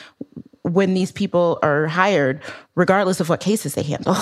[0.73, 2.41] when these people are hired,
[2.75, 4.15] regardless of what cases they handle.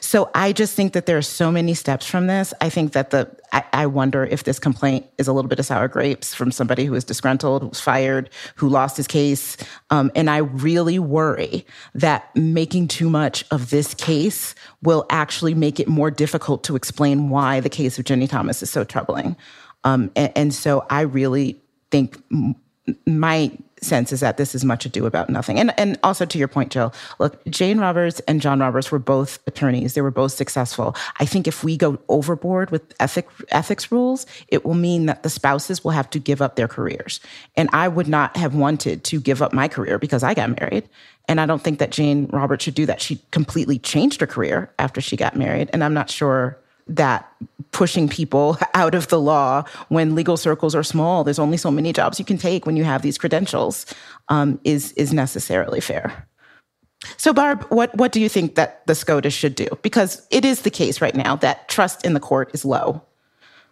[0.00, 2.52] So I just think that there are so many steps from this.
[2.60, 5.64] I think that the, I, I, wonder if this complaint is a little bit of
[5.64, 9.56] sour grapes from somebody who is disgruntled, who's fired, who lost his case.
[9.88, 15.80] Um, and I really worry that making too much of this case will actually make
[15.80, 19.34] it more difficult to explain why the case of Ginni Thomas is so troubling.
[19.84, 21.58] Um, and, and so I really
[21.90, 22.22] think
[23.06, 25.58] my sense is that this is much ado about nothing.
[25.58, 29.38] And and also to your point, Jill, look, Jane Roberts and John Roberts were both
[29.46, 29.94] attorneys.
[29.94, 30.94] They were both successful.
[31.18, 35.30] I think if we go overboard with ethic ethics rules, it will mean that the
[35.30, 37.20] spouses will have to give up their careers.
[37.56, 40.88] And I would not have wanted to give up my career because I got married.
[41.28, 43.00] And I don't think that Jane Roberts should do that.
[43.00, 45.70] She completely changed her career after she got married.
[45.72, 46.58] And I'm not sure
[46.96, 47.30] that
[47.72, 51.92] pushing people out of the law when legal circles are small, there's only so many
[51.92, 53.86] jobs you can take when you have these credentials,
[54.28, 56.28] um, is is necessarily fair.
[57.16, 59.66] So, Barb, what what do you think that the SCOTUS should do?
[59.82, 63.02] Because it is the case right now that trust in the court is low,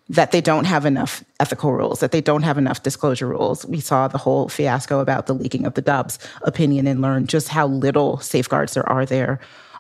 [0.08, 3.64] that they don't have enough ethical rules, that they don't have enough disclosure rules.
[3.66, 7.48] We saw the whole fiasco about the leaking of the Dobbs opinion and learned just
[7.48, 9.38] how little safeguards there are there.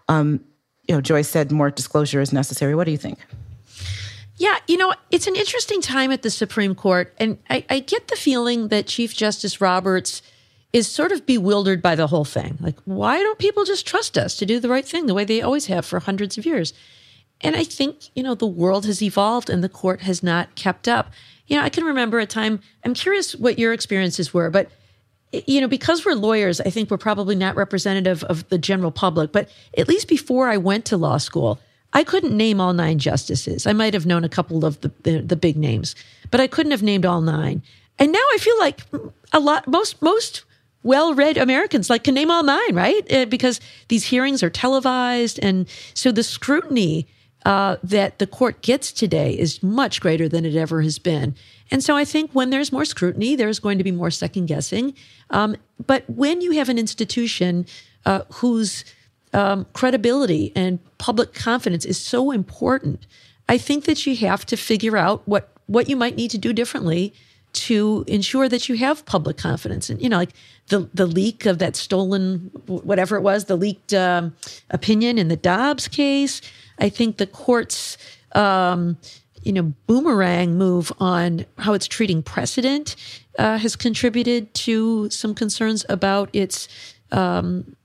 [0.08, 0.40] Um,
[0.88, 2.74] you know, Joyce said more disclosure is necessary.
[2.74, 3.18] What do you think?
[4.36, 7.14] Yeah, you know, it's an interesting time at the Supreme Court.
[7.18, 10.22] And I, I, get the feeling that Chief Justice Roberts
[10.72, 12.56] is sort of bewildered by the whole thing.
[12.58, 15.42] Like, why don't people just trust us to do the right thing the way they
[15.42, 16.72] always have for hundreds of years?
[17.42, 20.88] And I think, you know, the world has evolved and the court has not kept
[20.88, 21.12] up.
[21.46, 24.70] You know, I can remember a time, I'm curious what your experiences were, but
[25.32, 29.32] you know, because we're lawyers, I think we're probably not representative of the general public.
[29.32, 31.60] But at least before I went to law school,
[31.92, 33.66] I couldn't name all nine justices.
[33.66, 35.94] I might have known a couple of the, the, the big names,
[36.30, 37.62] but I couldn't have named all nine.
[37.98, 38.80] And now I feel like
[39.32, 40.44] a lot, most, most
[40.82, 43.12] well-read Americans like can name all nine, right?
[43.12, 47.06] Uh, because these hearings are televised, and so the scrutiny
[47.44, 51.34] uh, that the court gets today is much greater than it ever has been.
[51.70, 54.94] And so I think when there's more scrutiny, there's going to be more second guessing.
[55.30, 55.56] Um,
[55.86, 57.66] but when you have an institution
[58.06, 58.84] uh, whose
[59.32, 63.06] um, credibility and public confidence is so important,
[63.48, 66.52] I think that you have to figure out what what you might need to do
[66.52, 67.14] differently
[67.52, 69.90] to ensure that you have public confidence.
[69.90, 70.32] And you know, like
[70.68, 74.34] the the leak of that stolen whatever it was, the leaked um,
[74.70, 76.40] opinion in the Dobbs case.
[76.78, 77.98] I think the courts
[78.34, 78.96] um,
[79.42, 82.96] you know, boomerang move on how it's treating precedent
[83.38, 86.68] uh, has contributed to some concerns about its
[87.12, 87.76] um,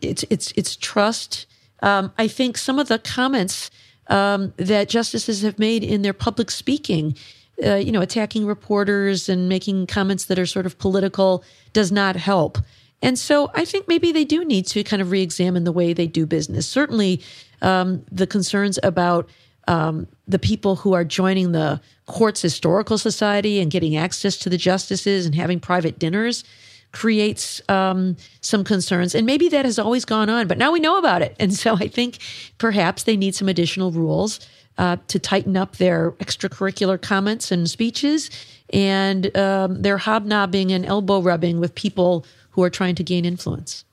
[0.00, 1.46] its its its trust.
[1.82, 3.70] Um, I think some of the comments
[4.08, 7.16] um, that justices have made in their public speaking,
[7.64, 12.16] uh, you know, attacking reporters and making comments that are sort of political, does not
[12.16, 12.58] help.
[13.02, 16.06] And so I think maybe they do need to kind of re-examine the way they
[16.06, 16.66] do business.
[16.66, 17.22] Certainly,
[17.62, 19.30] um, the concerns about
[19.68, 24.56] um, the people who are joining the court's historical society and getting access to the
[24.56, 26.44] justices and having private dinners
[26.92, 29.14] creates um, some concerns.
[29.14, 31.36] And maybe that has always gone on, but now we know about it.
[31.38, 32.18] And so I think
[32.58, 34.40] perhaps they need some additional rules
[34.78, 38.30] uh, to tighten up their extracurricular comments and speeches,
[38.72, 43.84] and um, their hobnobbing and elbow rubbing with people who are trying to gain influence.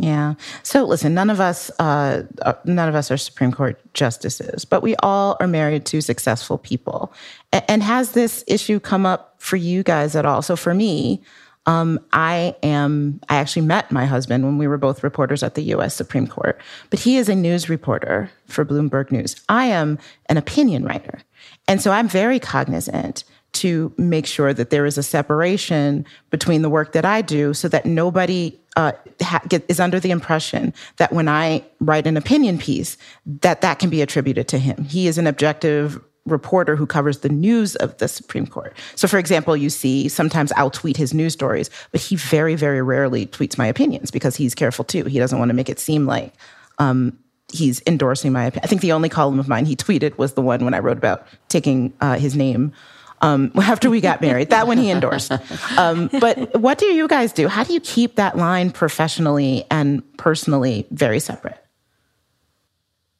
[0.00, 0.34] Yeah.
[0.62, 4.82] So listen, none of us, uh, uh, none of us are Supreme Court justices, but
[4.82, 7.12] we all are married to successful people.
[7.52, 10.40] And has this issue come up for you guys at all?
[10.40, 11.22] So for me,
[11.66, 15.62] um, I am, I actually met my husband when we were both reporters at the
[15.74, 19.36] US Supreme Court, but he is a news reporter for Bloomberg News.
[19.50, 19.98] I am
[20.30, 21.20] an opinion writer.
[21.68, 23.24] And so I'm very cognizant
[23.60, 27.68] to make sure that there is a separation between the work that I do so
[27.68, 32.56] that nobody uh, ha- get, is under the impression that when I write an opinion
[32.56, 32.96] piece,
[33.26, 34.84] that that can be attributed to him.
[34.84, 38.74] He is an objective reporter who covers the news of the Supreme Court.
[38.94, 42.80] So, for example, you see sometimes I'll tweet his news stories, but he very, very
[42.80, 45.04] rarely tweets my opinions because he's careful too.
[45.04, 46.32] He doesn't want to make it seem like
[46.78, 47.18] um,
[47.52, 48.64] he's endorsing my opinion.
[48.64, 50.98] I think the only column of mine he tweeted was the one when I wrote
[50.98, 52.72] about taking uh, his name
[53.20, 54.50] um, after we got married.
[54.50, 55.32] that one he endorsed.
[55.76, 57.48] Um, but what do you guys do?
[57.48, 61.62] How do you keep that line professionally and personally very separate?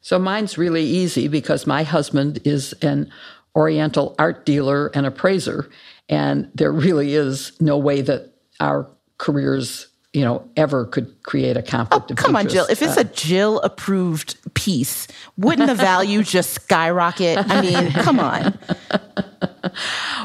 [0.00, 3.10] So mine's really easy because my husband is an
[3.56, 5.68] Oriental art dealer and appraiser,
[6.08, 8.88] and there really is no way that our
[9.18, 12.46] careers you know, ever could create a conflict oh, of come interest.
[12.46, 12.66] on, Jill.
[12.70, 17.38] If it's a Jill approved piece, wouldn't the value just skyrocket?
[17.38, 18.58] I mean, come on.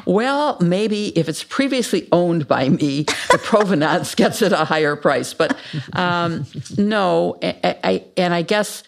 [0.05, 5.33] Well, maybe if it's previously owned by me, the provenance gets at a higher price.
[5.33, 5.57] But
[5.93, 6.45] um,
[6.77, 8.83] no, I, I, and I guess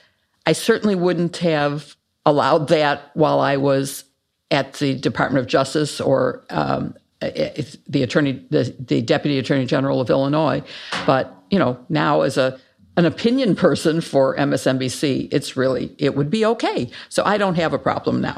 [0.45, 1.95] I certainly wouldn't have
[2.25, 4.03] allowed that while I was
[4.51, 10.09] at the Department of Justice or um, the attorney, the, the deputy attorney general of
[10.09, 10.61] Illinois.
[11.05, 12.59] But you know, now as a
[12.95, 16.89] an opinion person for MSNBC, it's really it would be okay.
[17.09, 18.37] So I don't have a problem now.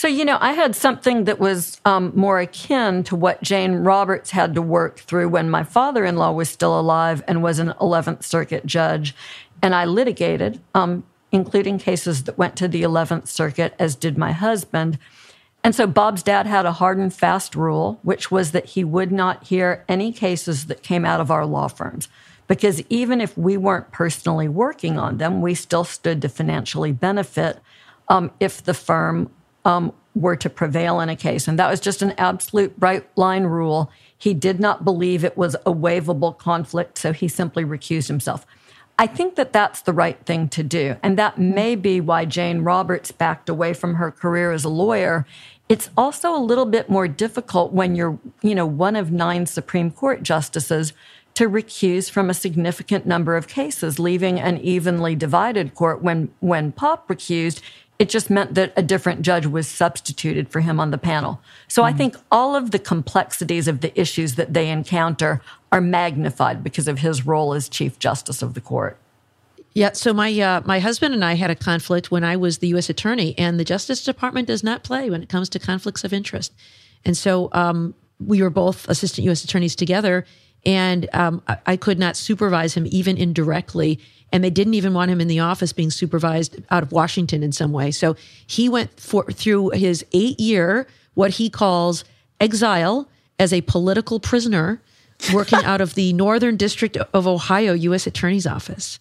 [0.00, 4.30] So you know, I had something that was um, more akin to what Jane Roberts
[4.30, 8.64] had to work through when my father-in-law was still alive and was an 11th Circuit
[8.64, 9.14] judge,
[9.60, 14.32] and I litigated, um, including cases that went to the 11th Circuit, as did my
[14.32, 14.98] husband.
[15.62, 19.12] And so Bob's dad had a hard and fast rule, which was that he would
[19.12, 22.08] not hear any cases that came out of our law firms.
[22.48, 27.60] Because even if we weren't personally working on them, we still stood to financially benefit
[28.08, 29.30] um, if the firm
[29.64, 31.46] um, were to prevail in a case.
[31.46, 33.90] And that was just an absolute bright line rule.
[34.16, 38.46] He did not believe it was a waivable conflict, so he simply recused himself.
[38.98, 40.96] I think that that's the right thing to do.
[41.02, 45.26] And that may be why Jane Roberts backed away from her career as a lawyer.
[45.70, 49.90] It's also a little bit more difficult when you're, you know, one of nine Supreme
[49.90, 50.92] Court justices
[51.32, 56.02] to recuse from a significant number of cases, leaving an evenly divided court.
[56.02, 57.62] When when Pop recused,
[58.00, 61.38] it just meant that a different judge was substituted for him on the panel.
[61.68, 61.94] So mm-hmm.
[61.94, 66.88] I think all of the complexities of the issues that they encounter are magnified because
[66.88, 68.96] of his role as Chief Justice of the court.
[69.74, 72.68] Yeah, so my uh, my husband and I had a conflict when I was the
[72.68, 72.88] U.S.
[72.88, 76.52] attorney, and the Justice Department does not play when it comes to conflicts of interest.
[77.04, 79.44] And so um, we were both assistant U.S.
[79.44, 80.24] attorneys together,
[80.64, 84.00] and um, I, I could not supervise him even indirectly.
[84.32, 87.52] And they didn't even want him in the office being supervised out of Washington in
[87.52, 87.90] some way.
[87.90, 88.16] So
[88.46, 92.04] he went for, through his eight year, what he calls
[92.38, 93.08] exile
[93.38, 94.80] as a political prisoner
[95.32, 98.06] working out of the Northern District of Ohio U.S.
[98.06, 98.98] Attorney's Office.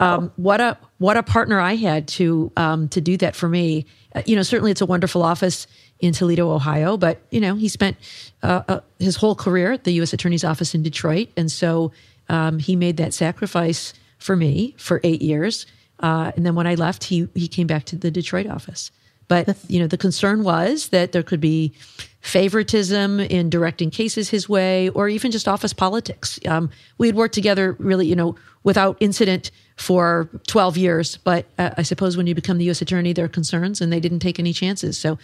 [0.00, 0.16] Wow.
[0.16, 3.86] Um, what a what a partner I had to um, to do that for me.
[4.14, 5.66] Uh, you know, certainly it's a wonderful office
[6.00, 7.96] in Toledo, Ohio, but you know he spent
[8.42, 10.12] uh, uh, his whole career at the U.S.
[10.12, 11.92] Attorney's Office in Detroit, and so
[12.28, 15.66] um, he made that sacrifice for me for eight years.
[15.98, 18.90] Uh, and then when I left, he he came back to the Detroit office.
[19.28, 21.72] But you know, the concern was that there could be
[22.20, 26.38] favoritism in directing cases his way, or even just office politics.
[26.46, 31.16] Um, we had worked together really, you know, without incident for 12 years.
[31.18, 32.82] But uh, I suppose when you become the U.S.
[32.82, 34.98] attorney, there are concerns, and they didn't take any chances.
[34.98, 35.16] So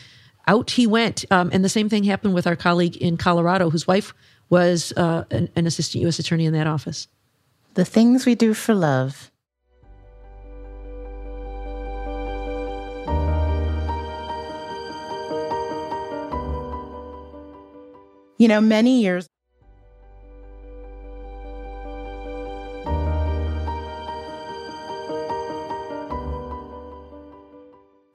[0.47, 1.25] out he went.
[1.31, 4.15] Um, and the same thing happened with our colleague in Colorado, whose wife
[4.49, 6.19] was uh, an, an assistant U.S.
[6.19, 7.09] attorney in that office.
[7.77, 9.31] The things we do for love.
[18.39, 19.29] You know, many years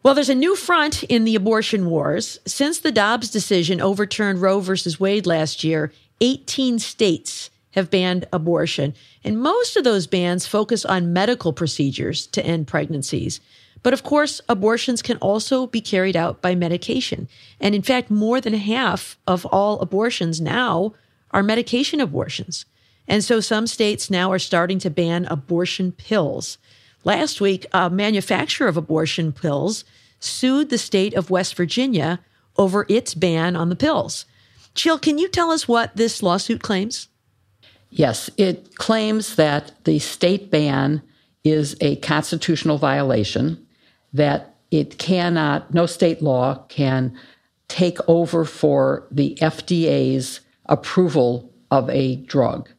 [0.03, 2.39] Well, there's a new front in the abortion wars.
[2.47, 8.93] Since the Dobbs decision overturned Roe versus Wade last year, 18 states have banned abortion.
[9.23, 13.39] And most of those bans focus on medical procedures to end pregnancies.
[13.83, 17.27] But of course, abortions can also be carried out by medication.
[17.59, 20.93] And in fact, more than half of all abortions now
[21.31, 22.65] are medication abortions.
[23.07, 26.57] And so some states now are starting to ban abortion pills.
[27.03, 29.83] Last week, a manufacturer of abortion pills
[30.19, 32.19] sued the state of West Virginia
[32.57, 34.25] over its ban on the pills.
[34.75, 37.07] Jill, can you tell us what this lawsuit claims?
[37.91, 41.01] Yes, it claims that the state ban
[41.43, 43.65] is a constitutional violation,
[44.13, 47.17] that it cannot, no state law can
[47.67, 52.69] take over for the FDA's approval of a drug.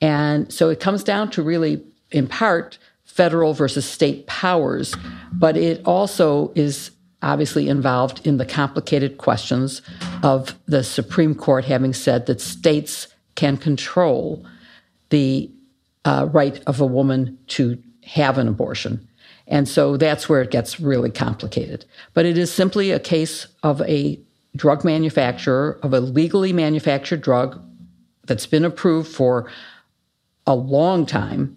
[0.00, 4.94] And so it comes down to really, in part, federal versus state powers,
[5.32, 6.90] but it also is
[7.22, 9.82] obviously involved in the complicated questions
[10.22, 14.44] of the Supreme Court having said that states can control
[15.10, 15.50] the
[16.04, 19.06] uh, right of a woman to have an abortion.
[19.46, 21.84] And so that's where it gets really complicated.
[22.14, 24.18] But it is simply a case of a
[24.56, 27.60] drug manufacturer, of a legally manufactured drug
[28.26, 29.50] that's been approved for
[30.46, 31.56] a long time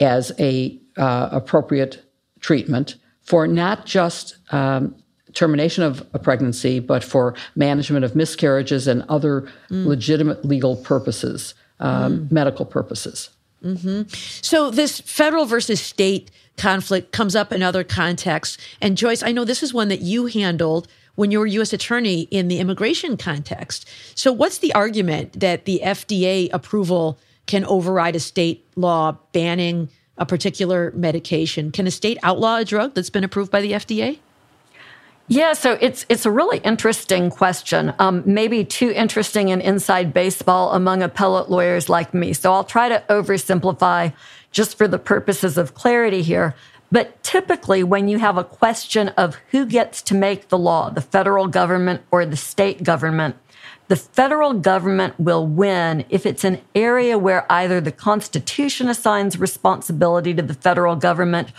[0.00, 2.04] as a uh, appropriate
[2.40, 4.94] treatment for not just um,
[5.32, 9.86] termination of a pregnancy, but for management of miscarriages and other mm.
[9.86, 12.32] legitimate legal purposes, um, mm.
[12.32, 13.28] medical purposes.
[13.62, 14.02] Mm-hmm.
[14.40, 18.58] So this federal versus state conflict comes up in other contexts.
[18.80, 21.72] And Joyce, I know this is one that you handled when you were U.S.
[21.72, 23.88] attorney in the immigration context.
[24.14, 30.26] So what's the argument that the FDA approval can override a state law banning a
[30.26, 31.70] particular medication?
[31.70, 34.18] Can a state outlaw a drug that's been approved by the FDA?
[35.28, 37.94] Yeah, so it's it's a really interesting question.
[37.98, 42.32] Um, maybe too interesting in inside baseball among appellate lawyers like me.
[42.32, 44.12] So I'll try to oversimplify
[44.50, 46.54] just for the purposes of clarity here.
[46.90, 51.00] But typically, when you have a question of who gets to make the law, the
[51.00, 53.36] federal government or the state government,
[53.88, 60.34] the federal government will win if it's an area where either the Constitution assigns responsibility
[60.34, 61.52] to the federal government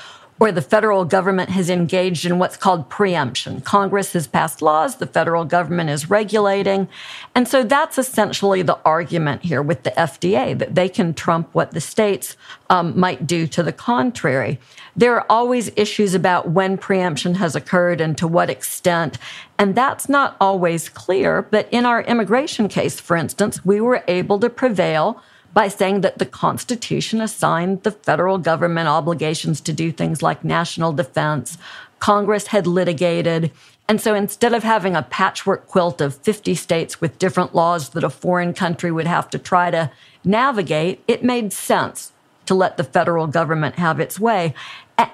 [0.43, 3.61] where the federal government has engaged in what's called preemption.
[3.61, 6.85] Congress has passed laws, the federal government is regulating.
[7.33, 11.71] And so that's essentially the argument here with the FDA that they can trump what
[11.71, 12.35] the states
[12.69, 14.59] um, might do to the contrary.
[14.97, 19.17] There are always issues about when preemption has occurred and to what extent.
[19.57, 21.43] And that's not always clear.
[21.43, 25.23] But in our immigration case, for instance, we were able to prevail
[25.53, 30.93] by saying that the Constitution assigned the federal government obligations to do things like national
[30.93, 31.57] defense.
[31.99, 33.51] Congress had litigated.
[33.87, 38.03] And so instead of having a patchwork quilt of 50 states with different laws that
[38.03, 39.91] a foreign country would have to try to
[40.23, 42.11] navigate, it made sense
[42.45, 44.53] to let the federal government have its way.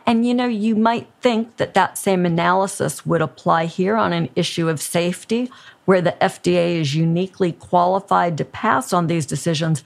[0.06, 4.30] And, you know, you might think that that same analysis would apply here on an
[4.36, 5.52] issue of safety,
[5.86, 9.84] where the FDA is uniquely qualified to pass on these decisions.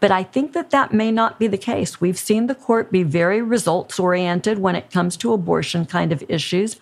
[0.00, 2.00] But I think that that may not be the case.
[2.00, 6.22] We've seen the court be very results oriented when it comes to abortion kind of
[6.28, 6.76] issues.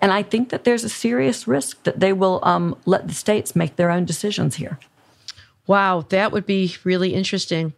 [0.00, 3.54] And I think that there's a serious risk that they will um, let the states
[3.54, 4.78] make their own decisions here.
[5.66, 7.72] Wow, that would be really interesting.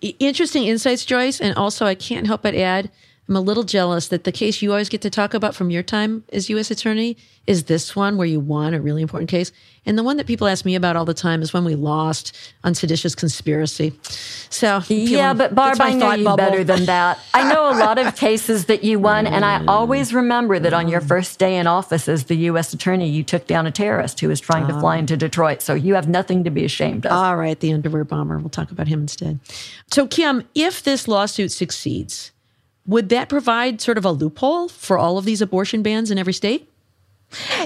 [0.00, 1.40] Interesting insights, Joyce.
[1.40, 2.90] And also, I can't help but add
[3.28, 5.82] I'm a little jealous that the case you always get to talk about from your
[5.82, 6.70] time as U.S.
[6.70, 7.16] attorney
[7.46, 9.50] is this one where you won a really important case.
[9.84, 12.36] And the one that people ask me about all the time is when we lost
[12.62, 13.92] on seditious conspiracy.
[14.50, 16.36] So yeah, but Barb, I know you bubble.
[16.36, 17.18] better than that.
[17.34, 20.88] I know a lot of cases that you won, and I always remember that on
[20.88, 22.72] your first day in office as the U.S.
[22.72, 25.00] attorney, you took down a terrorist who was trying to fly ah.
[25.00, 25.62] into Detroit.
[25.62, 27.12] So you have nothing to be ashamed of.
[27.12, 28.38] All right, the underwear bomber.
[28.38, 29.40] We'll talk about him instead.
[29.90, 32.32] So Kim, if this lawsuit succeeds,
[32.86, 36.32] would that provide sort of a loophole for all of these abortion bans in every
[36.32, 36.70] state?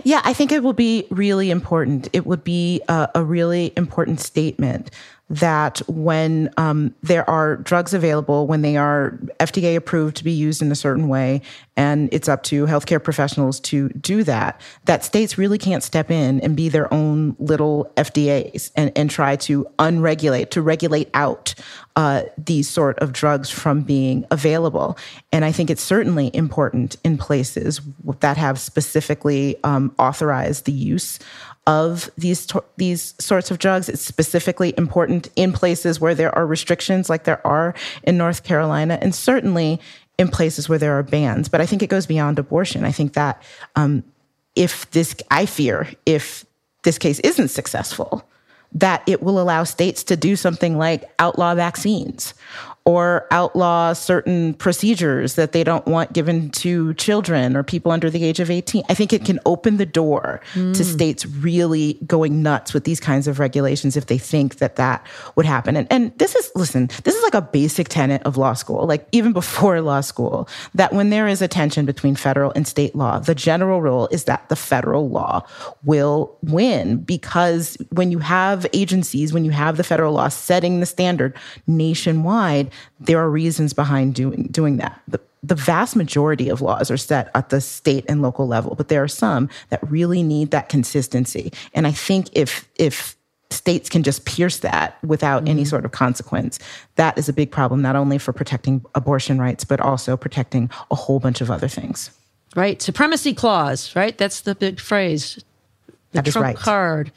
[0.05, 2.09] Yeah, I think it will be really important.
[2.13, 4.91] It would be a, a really important statement
[5.31, 10.61] that when um, there are drugs available, when they are FDA approved to be used
[10.61, 11.41] in a certain way,
[11.77, 16.41] and it's up to healthcare professionals to do that, that states really can't step in
[16.41, 21.55] and be their own little FDAs and, and try to unregulate, to regulate out
[21.95, 24.99] uh, these sort of drugs from being available.
[25.33, 27.81] And I think it's certainly important in places
[28.19, 31.19] that have specifically um, authorized the use
[31.71, 32.49] of these
[32.79, 33.89] these sorts of drugs.
[33.89, 38.99] It's specifically important in places where there are restrictions, like there are in North Carolina,
[39.01, 39.81] and certainly
[40.19, 41.49] in places where there are bans.
[41.49, 42.85] But I think it goes beyond abortion.
[42.85, 43.41] I think that
[43.77, 44.03] um,
[44.57, 46.45] if this, I fear, if
[46.83, 48.29] this case isn't successful,
[48.73, 52.35] that it will allow states to do something like outlaw vaccines
[52.85, 58.25] or outlaw certain procedures that they don't want given to children or people under the
[58.25, 58.83] age of 18.
[58.89, 60.75] I think it can open the door mm.
[60.75, 65.07] to states really going nuts with these kinds of regulations if they think that that
[65.37, 65.77] would happen.
[65.77, 69.07] And, and this is, listen, this is like a basic tenet of law school, like
[69.13, 73.19] even before law school, that when there is a tension between federal and state law,
[73.19, 75.43] the general rule is that the federal law
[75.85, 80.87] will win because when you have agencies, when you have the federal law setting the
[80.87, 85.01] standard nationwide, there are reasons behind doing doing that.
[85.09, 88.89] The, the vast majority of laws are set at the state and local level, but
[88.89, 91.53] there are some that really need that consistency.
[91.75, 93.17] And I think if if
[93.51, 95.51] states can just pierce that without mm-hmm.
[95.51, 96.59] any sort of consequence,
[96.97, 100.95] that is a big problem, not only for protecting abortion rights, but also protecting a
[100.95, 102.11] whole bunch of other things.
[102.57, 102.81] Right.
[102.83, 104.17] Supremacy clause, right?
[104.17, 105.43] That's the big phrase.
[105.87, 106.57] The that is trump right.
[106.57, 107.13] card.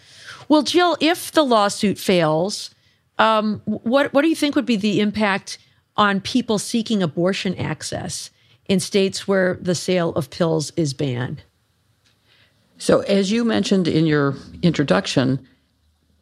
[0.47, 2.69] Well, Jill, if the lawsuit fails,
[3.19, 5.57] um, what what do you think would be the impact
[5.95, 8.31] on people seeking abortion access
[8.65, 11.43] in states where the sale of pills is banned?
[12.77, 15.47] So, as you mentioned in your introduction,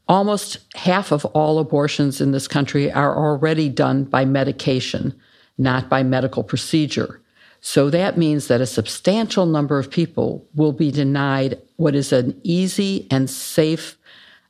[0.07, 5.17] almost half of all abortions in this country are already done by medication,
[5.57, 7.21] not by medical procedure.
[7.61, 12.39] So that means that a substantial number of people will be denied what is an
[12.43, 13.97] easy and safe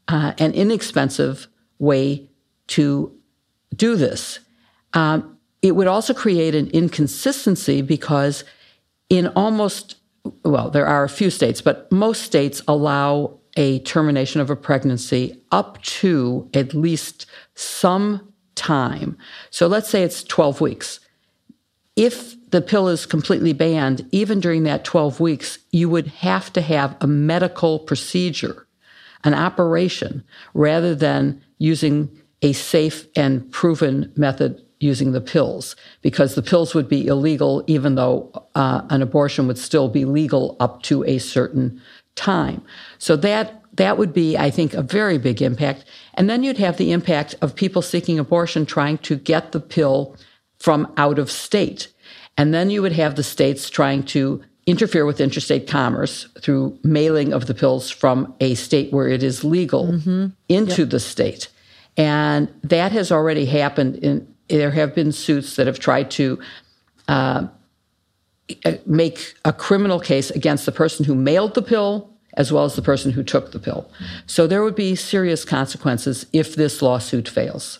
[0.07, 2.29] uh, and inexpensive way
[2.67, 3.15] to
[3.75, 4.39] do this.
[4.93, 8.43] Um, it would also create an inconsistency because
[9.09, 9.95] in almost,
[10.43, 15.41] well, there are a few states, but most states allow a termination of a pregnancy
[15.51, 19.17] up to at least some time.
[19.49, 20.99] So let's say it's 12 weeks.
[21.95, 26.61] If the pill is completely banned, even during that 12 weeks, you would have to
[26.61, 28.67] have a medical procedure,
[29.23, 36.41] an operation, rather than using a safe and proven method using the pills, because the
[36.41, 41.03] pills would be illegal, even though uh, an abortion would still be legal up to
[41.03, 41.79] a certain
[42.15, 42.61] time.
[42.97, 45.85] So that that would be, I think, a very big impact.
[46.15, 50.15] And then you'd have the impact of people seeking abortion trying to get the pill
[50.59, 51.87] from out of state.
[52.37, 57.33] And then you would have the states trying to interfere with interstate commerce through mailing
[57.33, 60.27] of the pills from a state where it is legal mm-hmm.
[60.49, 60.89] into yep.
[60.89, 61.47] the state.
[61.97, 63.97] And that has already happened.
[63.97, 66.39] In, there have been suits that have tried to
[67.07, 67.47] uh,
[68.85, 72.81] make a criminal case against the person who mailed the pill as well as the
[72.81, 73.89] person who took the pill.
[74.25, 77.79] So there would be serious consequences if this lawsuit fails.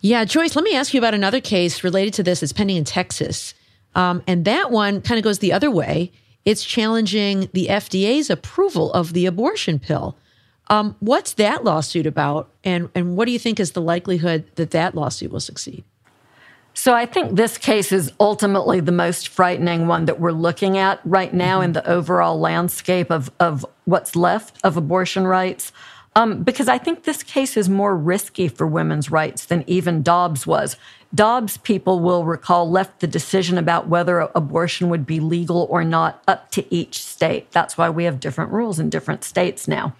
[0.00, 2.42] Yeah, Joyce, let me ask you about another case related to this.
[2.42, 3.54] It's pending in Texas.
[3.94, 6.12] Um, and that one kind of goes the other way.
[6.44, 10.16] It's challenging the FDA's approval of the abortion pill.
[10.68, 12.50] Um, what's that lawsuit about?
[12.64, 15.84] And, and what do you think is the likelihood that that lawsuit will succeed?
[16.74, 21.00] So I think this case is ultimately the most frightening one that we're looking at
[21.04, 25.72] right now in the overall landscape of, of what's left of abortion rights.
[26.14, 30.46] Um, because I think this case is more risky for women's rights than even Dobbs
[30.46, 30.76] was.
[31.14, 36.22] Dobbs, people will recall, left the decision about whether abortion would be legal or not
[36.28, 37.50] up to each state.
[37.52, 39.94] That's why we have different rules in different states now.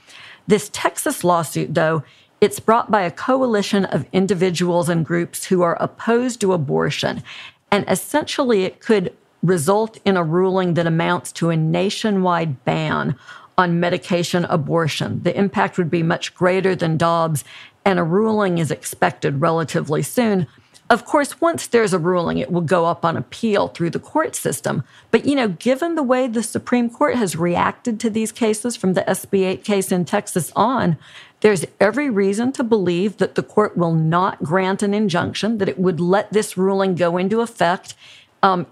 [0.47, 2.05] This Texas lawsuit, though,
[2.41, 7.23] it's brought by a coalition of individuals and groups who are opposed to abortion.
[7.71, 13.17] And essentially, it could result in a ruling that amounts to a nationwide ban
[13.59, 15.23] on medication abortion.
[15.23, 17.43] The impact would be much greater than Dobbs,
[17.85, 20.47] and a ruling is expected relatively soon.
[20.89, 24.37] Of course, once there's a ruling, it will go up on appeal through the court
[24.37, 24.85] system.
[25.11, 28.93] But, you know, given the way the Supreme Court has reacted to these cases from
[28.93, 30.97] the SB 8 case in Texas on,
[31.41, 35.79] there's every reason to believe that the court will not grant an injunction, that it
[35.79, 37.95] would let this ruling go into effect.
[38.43, 38.67] Um,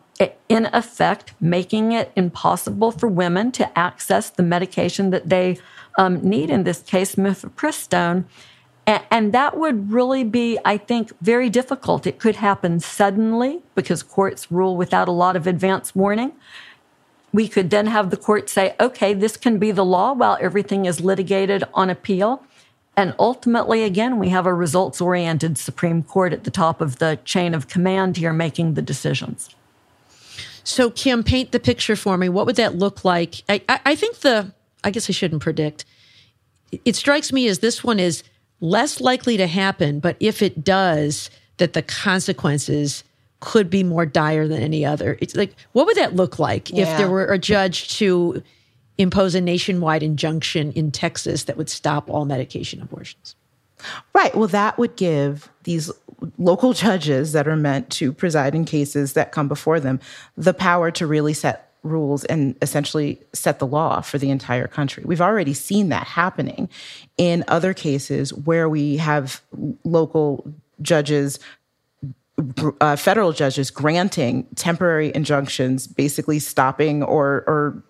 [0.48, 5.58] in effect, making it impossible for women to access the medication that they
[5.98, 8.24] um, need, in this case, mifepristone.
[8.86, 12.06] And that would really be, I think, very difficult.
[12.06, 16.32] It could happen suddenly because courts rule without a lot of advance warning.
[17.32, 20.84] We could then have the court say, okay, this can be the law while everything
[20.84, 22.44] is litigated on appeal.
[22.96, 27.18] And ultimately, again, we have a results oriented Supreme Court at the top of the
[27.24, 29.48] chain of command here making the decisions.
[30.62, 32.28] So, Kim, paint the picture for me.
[32.28, 33.42] What would that look like?
[33.48, 34.52] I, I, I think the,
[34.84, 35.84] I guess I shouldn't predict.
[36.84, 38.22] It strikes me as this one is
[38.60, 43.04] less likely to happen, but if it does, that the consequences
[43.40, 45.18] could be more dire than any other.
[45.20, 46.90] It's like, what would that look like yeah.
[46.90, 48.42] if there were a judge to
[48.96, 53.36] impose a nationwide injunction in Texas that would stop all medication abortions?
[54.14, 54.34] Right.
[54.34, 55.90] Well, that would give these
[56.38, 60.00] local judges that are meant to preside in cases that come before them
[60.36, 65.04] the power to really set rules and essentially set the law for the entire country.
[65.06, 66.68] We've already seen that happening
[67.16, 69.40] in other cases where we have
[69.84, 71.38] local judges
[72.80, 77.82] uh, federal judges granting temporary injunctions, basically stopping or or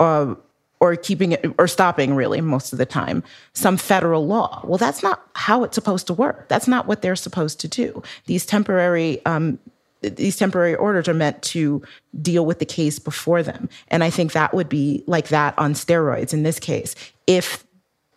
[0.00, 0.34] uh,
[0.80, 3.22] or keeping it or stopping really most of the time
[3.52, 4.62] some federal law.
[4.64, 6.48] Well, that's not how it's supposed to work.
[6.48, 8.02] That's not what they're supposed to do.
[8.24, 9.58] These temporary um,
[10.02, 11.82] these temporary orders are meant to
[12.20, 15.74] deal with the case before them, and I think that would be like that on
[15.74, 16.94] steroids in this case
[17.26, 17.64] if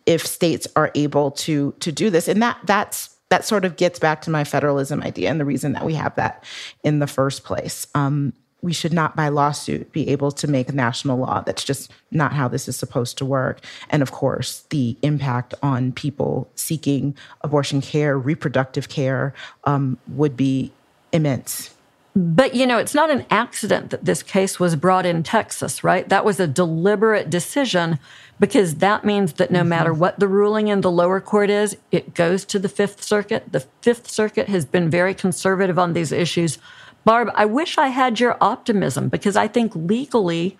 [0.06, 3.98] if states are able to to do this, and that that's that sort of gets
[3.98, 6.44] back to my federalism idea and the reason that we have that
[6.82, 7.86] in the first place.
[7.94, 8.32] Um,
[8.64, 11.42] we should not, by lawsuit, be able to make national law.
[11.42, 13.60] That's just not how this is supposed to work.
[13.90, 20.72] And of course, the impact on people seeking abortion care, reproductive care, um, would be
[21.14, 21.70] immense.
[22.16, 26.08] But you know, it's not an accident that this case was brought in Texas, right?
[26.08, 27.98] That was a deliberate decision
[28.38, 29.68] because that means that no mm-hmm.
[29.68, 33.50] matter what the ruling in the lower court is, it goes to the Fifth Circuit.
[33.50, 36.58] The Fifth Circuit has been very conservative on these issues.
[37.04, 40.56] Barb, I wish I had your optimism because I think legally,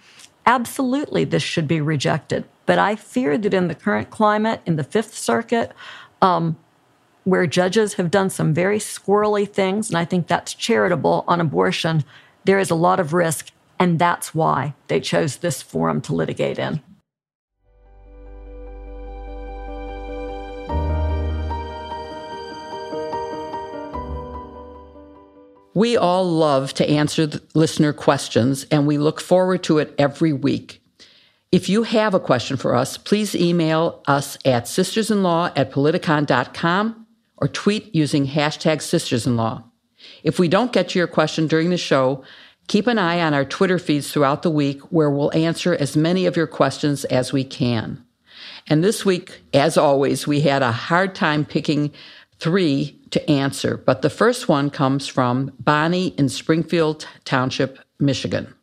[0.47, 2.45] absolutely, this should be rejected.
[2.67, 5.73] But I fear that in the current climate, in the Fifth Circuit,
[6.21, 6.57] um,
[7.25, 12.05] where judges have done some very squirrely things, and I think that's charitable on abortion,
[12.45, 13.51] there is a lot of risk.
[13.81, 16.81] And that's why they chose this forum to litigate in.
[25.77, 30.81] We all love to answer listener questions, and we look forward to it every week.
[31.51, 37.04] If you have a question for us, please email us at sistersinlaw at politicon.com
[37.39, 39.65] or tweet using hashtag sistersinlaw.
[40.23, 42.25] If we don't get to your question during the show,
[42.69, 46.27] keep an eye on our Twitter feeds throughout the week where we'll answer as many
[46.27, 48.05] of your questions as we can.
[48.67, 51.93] And this week, as always, we had a hard time picking
[52.39, 58.55] three to answer, but the first one comes from Bonnie in Springfield Township, Michigan.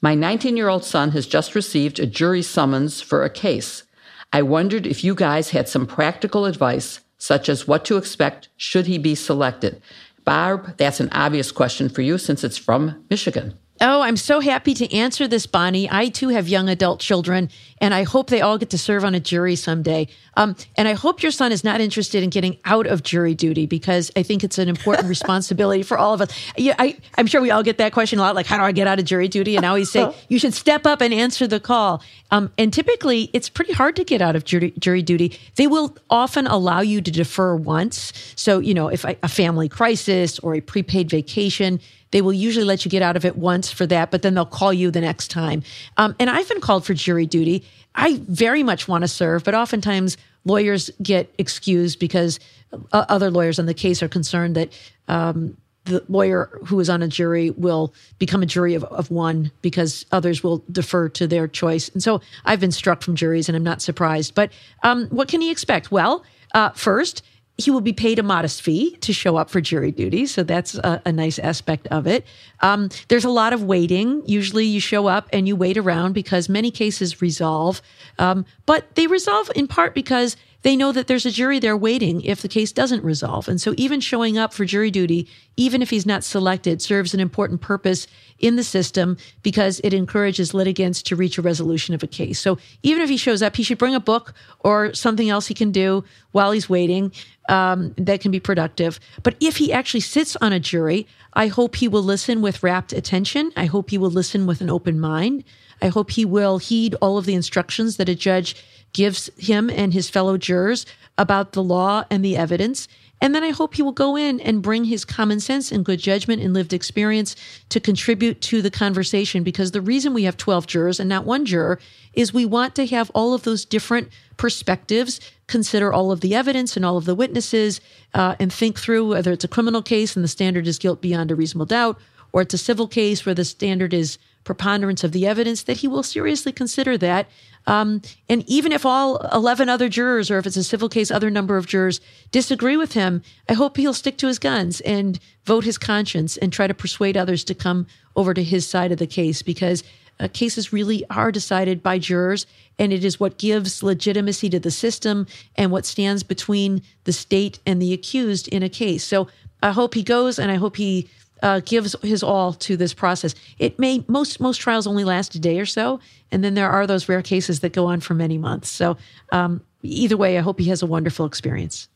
[0.00, 3.84] My 19 year old son has just received a jury summons for a case.
[4.32, 8.86] I wondered if you guys had some practical advice, such as what to expect should
[8.86, 9.82] he be selected.
[10.24, 13.58] Barb, that's an obvious question for you since it's from Michigan.
[13.80, 15.88] Oh, I'm so happy to answer this, Bonnie.
[15.90, 17.48] I too have young adult children,
[17.80, 20.08] and I hope they all get to serve on a jury someday.
[20.36, 23.66] Um, and I hope your son is not interested in getting out of jury duty
[23.66, 26.30] because I think it's an important responsibility for all of us.
[26.56, 28.72] Yeah, I, am sure we all get that question a lot, like how do I
[28.72, 29.56] get out of jury duty?
[29.56, 32.02] And I always say you should step up and answer the call.
[32.32, 35.38] Um, and typically, it's pretty hard to get out of jury, jury, duty.
[35.54, 38.12] They will often allow you to defer once.
[38.34, 41.80] So, you know, if a, a family crisis or a prepaid vacation
[42.10, 44.46] they will usually let you get out of it once for that, but then they'll
[44.46, 45.62] call you the next time.
[45.96, 47.64] Um, and I've been called for jury duty.
[47.94, 52.40] I very much want to serve, but oftentimes lawyers get excused because
[52.72, 54.72] uh, other lawyers on the case are concerned that
[55.08, 59.50] um, the lawyer who is on a jury will become a jury of, of one
[59.62, 61.88] because others will defer to their choice.
[61.88, 64.34] And so I've been struck from juries and I'm not surprised.
[64.34, 64.52] But
[64.82, 65.90] um, what can he expect?
[65.90, 67.22] Well, uh, first,
[67.58, 70.26] he will be paid a modest fee to show up for jury duty.
[70.26, 72.24] So that's a, a nice aspect of it.
[72.60, 74.22] Um, there's a lot of waiting.
[74.26, 77.82] Usually you show up and you wait around because many cases resolve.
[78.18, 82.20] Um, but they resolve in part because they know that there's a jury there waiting
[82.22, 83.48] if the case doesn't resolve.
[83.48, 87.20] And so even showing up for jury duty, even if he's not selected, serves an
[87.20, 88.06] important purpose
[88.38, 92.38] in the system because it encourages litigants to reach a resolution of a case.
[92.38, 95.54] So even if he shows up, he should bring a book or something else he
[95.54, 97.12] can do while he's waiting
[97.48, 99.00] um, that can be productive.
[99.22, 102.92] But if he actually sits on a jury, I hope he will listen with rapt
[102.92, 103.52] attention.
[103.56, 105.44] I hope he will listen with an open mind.
[105.80, 108.56] I hope he will heed all of the instructions that a judge
[108.92, 110.86] gives him and his fellow jurors
[111.16, 112.88] about the law and the evidence.
[113.20, 115.98] And then I hope he will go in and bring his common sense and good
[115.98, 117.34] judgment and lived experience
[117.68, 119.42] to contribute to the conversation.
[119.42, 121.80] Because the reason we have 12 jurors and not one juror
[122.12, 126.76] is we want to have all of those different perspectives, consider all of the evidence
[126.76, 127.80] and all of the witnesses,
[128.14, 131.30] uh, and think through whether it's a criminal case and the standard is guilt beyond
[131.30, 131.98] a reasonable doubt,
[132.32, 135.86] or it's a civil case where the standard is preponderance of the evidence, that he
[135.86, 137.28] will seriously consider that
[137.68, 141.28] um, and even if all 11 other jurors, or if it's a civil case, other
[141.28, 145.64] number of jurors disagree with him, I hope he'll stick to his guns and vote
[145.64, 147.86] his conscience and try to persuade others to come
[148.16, 149.84] over to his side of the case because
[150.18, 152.46] uh, cases really are decided by jurors,
[152.78, 157.58] and it is what gives legitimacy to the system and what stands between the state
[157.66, 159.04] and the accused in a case.
[159.04, 159.28] So
[159.62, 161.10] I hope he goes, and I hope he
[161.42, 163.34] uh, gives his all to this process.
[163.58, 166.86] It may most most trials only last a day or so, and then there are
[166.86, 168.68] those rare cases that go on for many months.
[168.68, 168.96] So
[169.32, 171.88] um, either way, I hope he has a wonderful experience.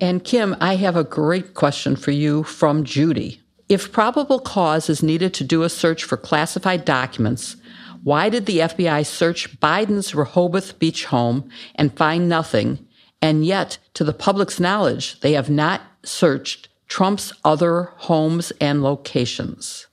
[0.00, 3.40] And Kim, I have a great question for you from Judy.
[3.68, 7.56] If probable cause is needed to do a search for classified documents,
[8.02, 12.86] why did the FBI search Biden's Rehoboth Beach home and find nothing?
[13.20, 19.86] And yet, to the public's knowledge, they have not searched Trump's other homes and locations.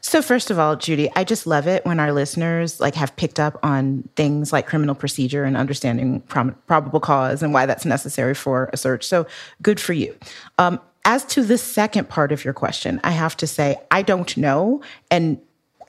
[0.00, 3.38] So first of all, Judy, I just love it when our listeners like have picked
[3.38, 8.34] up on things like criminal procedure and understanding prob- probable cause and why that's necessary
[8.34, 9.04] for a search.
[9.04, 9.26] So
[9.62, 10.16] good for you.
[10.56, 14.36] Um, as to the second part of your question, I have to say I don't
[14.36, 15.40] know, and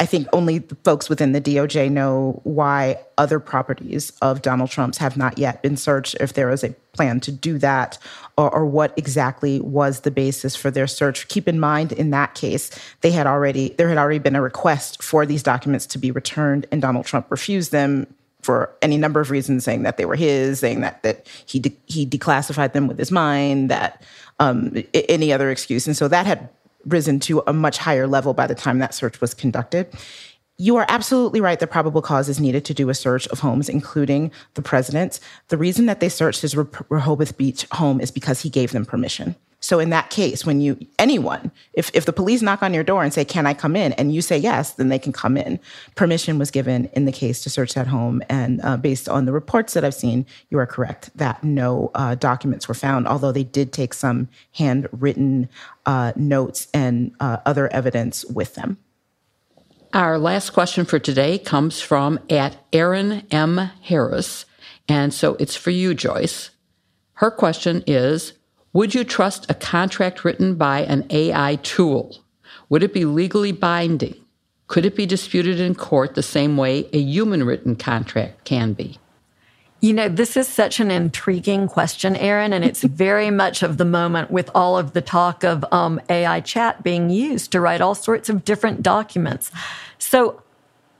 [0.01, 4.97] I think only the folks within the DOJ know why other properties of Donald Trump's
[4.97, 7.97] have not yet been searched, if there is a plan to do that,
[8.37, 11.27] or, or, what exactly was the basis for their search.
[11.27, 12.71] Keep in mind, in that case,
[13.01, 16.65] they had already there had already been a request for these documents to be returned,
[16.71, 18.07] and Donald Trump refused them
[18.41, 21.77] for any number of reasons, saying that they were his, saying that that he de-
[21.87, 24.01] he declassified them with his mind, that
[24.39, 26.49] um, any other excuse, and so that had
[26.85, 29.87] risen to a much higher level by the time that search was conducted.
[30.57, 31.59] You are absolutely right.
[31.59, 35.21] The probable cause is needed to do a search of homes, including the president's.
[35.47, 39.35] The reason that they searched his Rehoboth Beach home is because he gave them permission.
[39.61, 43.03] So in that case, when you anyone, if if the police knock on your door
[43.03, 45.59] and say, "Can I come in?" and you say yes, then they can come in.
[45.95, 49.33] Permission was given in the case to search that home, and uh, based on the
[49.33, 53.07] reports that I've seen, you are correct that no uh, documents were found.
[53.07, 55.49] Although they did take some handwritten
[55.85, 58.77] uh, notes and uh, other evidence with them.
[59.93, 63.57] Our last question for today comes from at Aaron M.
[63.81, 64.45] Harris,
[64.87, 66.51] and so it's for you, Joyce.
[67.13, 68.33] Her question is
[68.73, 72.17] would you trust a contract written by an AI tool?
[72.69, 74.15] Would it be legally binding?
[74.67, 78.99] Could it be disputed in court the same way a human written contract can be?
[79.81, 83.85] You know, this is such an intriguing question, Aaron, and it's very much of the
[83.85, 87.95] moment with all of the talk of um, AI chat being used to write all
[87.95, 89.51] sorts of different documents.
[89.97, 90.43] So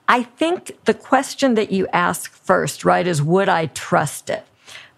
[0.07, 4.43] I think the question that you ask first, right, is would I trust it?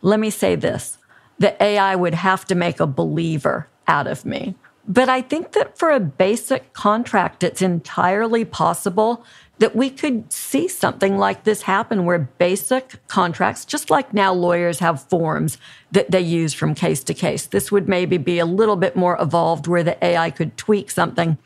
[0.02, 0.98] Let me say this
[1.42, 4.54] the AI would have to make a believer out of me.
[4.88, 9.26] But I think that for a basic contract, it's entirely possible
[9.58, 14.78] that we could see something like this happen where basic contracts, just like now lawyers
[14.80, 15.58] have forms
[15.92, 19.20] that they use from case to case, this would maybe be a little bit more
[19.20, 21.40] evolved where the AI could tweak something.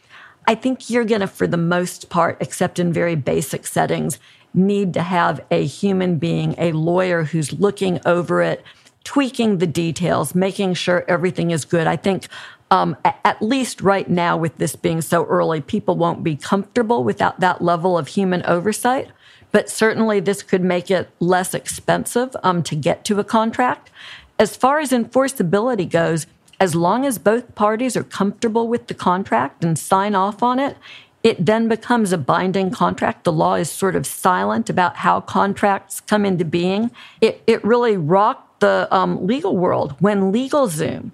[0.46, 4.20] I think you're going to, for the most part, except in very basic settings,
[4.54, 8.62] need to have a human being, a lawyer who's looking over it
[9.06, 11.88] tweaking the details, making sure everything is good.
[11.88, 12.28] I think
[12.72, 17.40] um, at least right now, with this being so early, people won't be comfortable without
[17.40, 19.10] that level of human oversight.
[19.52, 23.90] But certainly, this could make it less expensive um, to get to a contract.
[24.38, 26.28] As far as enforceability goes,
[26.60, 30.76] as long as both parties are comfortable with the contract and sign off on it,
[31.24, 33.24] it then becomes a binding contract.
[33.24, 36.92] The law is sort of silent about how contracts come into being.
[37.22, 41.12] It, it really rocked the um, legal world when LegalZoom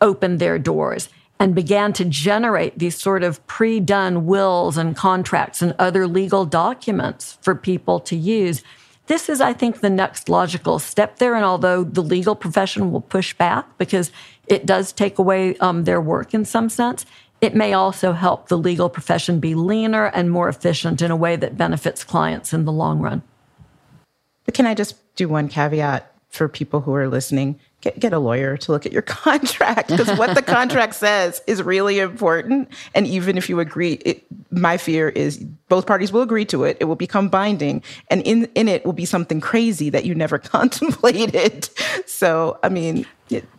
[0.00, 5.60] opened their doors and began to generate these sort of pre done wills and contracts
[5.62, 8.62] and other legal documents for people to use.
[9.06, 11.34] This is, I think, the next logical step there.
[11.34, 14.10] And although the legal profession will push back because
[14.46, 17.04] it does take away um, their work in some sense,
[17.40, 21.36] it may also help the legal profession be leaner and more efficient in a way
[21.36, 23.22] that benefits clients in the long run.
[24.46, 26.13] But can I just do one caveat?
[26.34, 30.18] For people who are listening, get, get a lawyer to look at your contract because
[30.18, 32.68] what the contract says is really important.
[32.94, 36.76] And even if you agree, it, my fear is both parties will agree to it.
[36.80, 37.82] It will become binding.
[38.08, 41.68] And in, in it will be something crazy that you never contemplated.
[42.06, 43.06] So, I mean,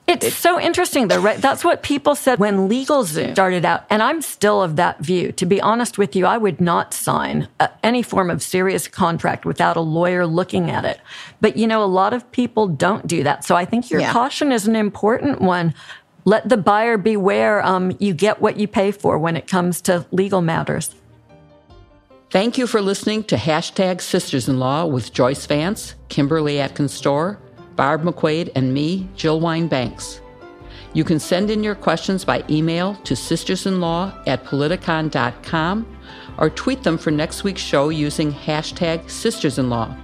[0.07, 1.37] it's it, so interesting, though, right?
[1.39, 3.85] That's what people said when LegalZoom started out.
[3.89, 5.31] And I'm still of that view.
[5.33, 9.45] To be honest with you, I would not sign uh, any form of serious contract
[9.45, 10.99] without a lawyer looking at it.
[11.41, 13.43] But, you know, a lot of people don't do that.
[13.43, 14.13] So I think your yeah.
[14.13, 15.73] caution is an important one.
[16.23, 20.05] Let the buyer beware um, you get what you pay for when it comes to
[20.11, 20.93] legal matters.
[22.31, 27.37] Thank you for listening to Hashtag Sisters in Law with Joyce Vance, Kimberly Atkins Stohr,
[27.75, 30.21] Barb McQuade, and me, Jill Wine Banks.
[30.93, 35.97] You can send in your questions by email to sistersinlaw at politicon.com
[36.37, 39.99] or tweet them for next week's show using hashtag sistersinlaw.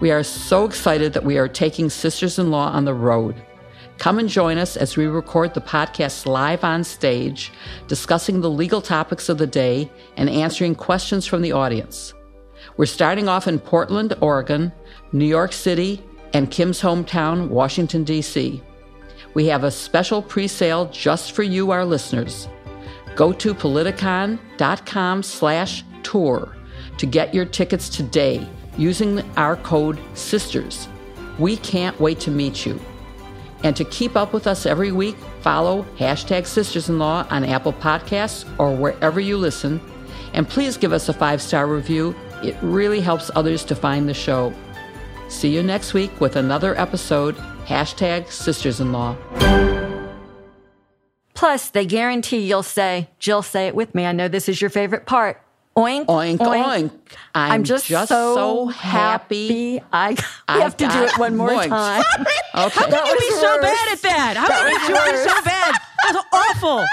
[0.00, 3.34] We are so excited that we are taking Sisters in Law on the road.
[3.98, 7.50] Come and join us as we record the podcast live on stage,
[7.88, 12.12] discussing the legal topics of the day and answering questions from the audience.
[12.76, 14.70] We're starting off in Portland, Oregon,
[15.12, 16.02] New York City,
[16.36, 18.62] and Kim's hometown, Washington, D.C.
[19.32, 22.46] We have a special pre sale just for you, our listeners.
[23.14, 26.54] Go to politicon.com slash tour
[26.98, 30.88] to get your tickets today using our code SISTERS.
[31.38, 32.78] We can't wait to meet you.
[33.64, 37.72] And to keep up with us every week, follow hashtag Sisters in Law on Apple
[37.72, 39.80] Podcasts or wherever you listen.
[40.34, 42.14] And please give us a five star review.
[42.42, 44.52] It really helps others to find the show.
[45.28, 47.36] See you next week with another episode.
[47.66, 49.16] Hashtag Sisters in Law.
[51.34, 54.06] Plus, they guarantee you'll say, Jill, say it with me.
[54.06, 55.42] I know this is your favorite part.
[55.76, 56.90] Oink, Oink, oink.
[57.34, 59.82] I'm, I'm just, just so, so happy.
[59.92, 60.12] I,
[60.54, 61.68] we have to do it one more moist.
[61.68, 62.02] time.
[62.20, 62.30] Okay.
[62.54, 64.36] How can you be was so bad at that?
[64.38, 65.74] How can you be so bad?
[66.04, 66.84] That's awful.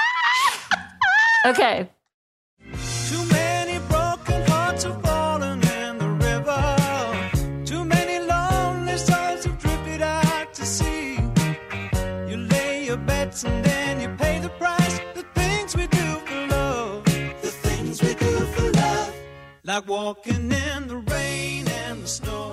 [1.45, 1.89] Okay.
[13.41, 14.99] And then you pay the price.
[15.15, 17.03] The things we do for love.
[17.41, 19.15] The things we do for love.
[19.63, 22.52] Like walking in the rain and the snow.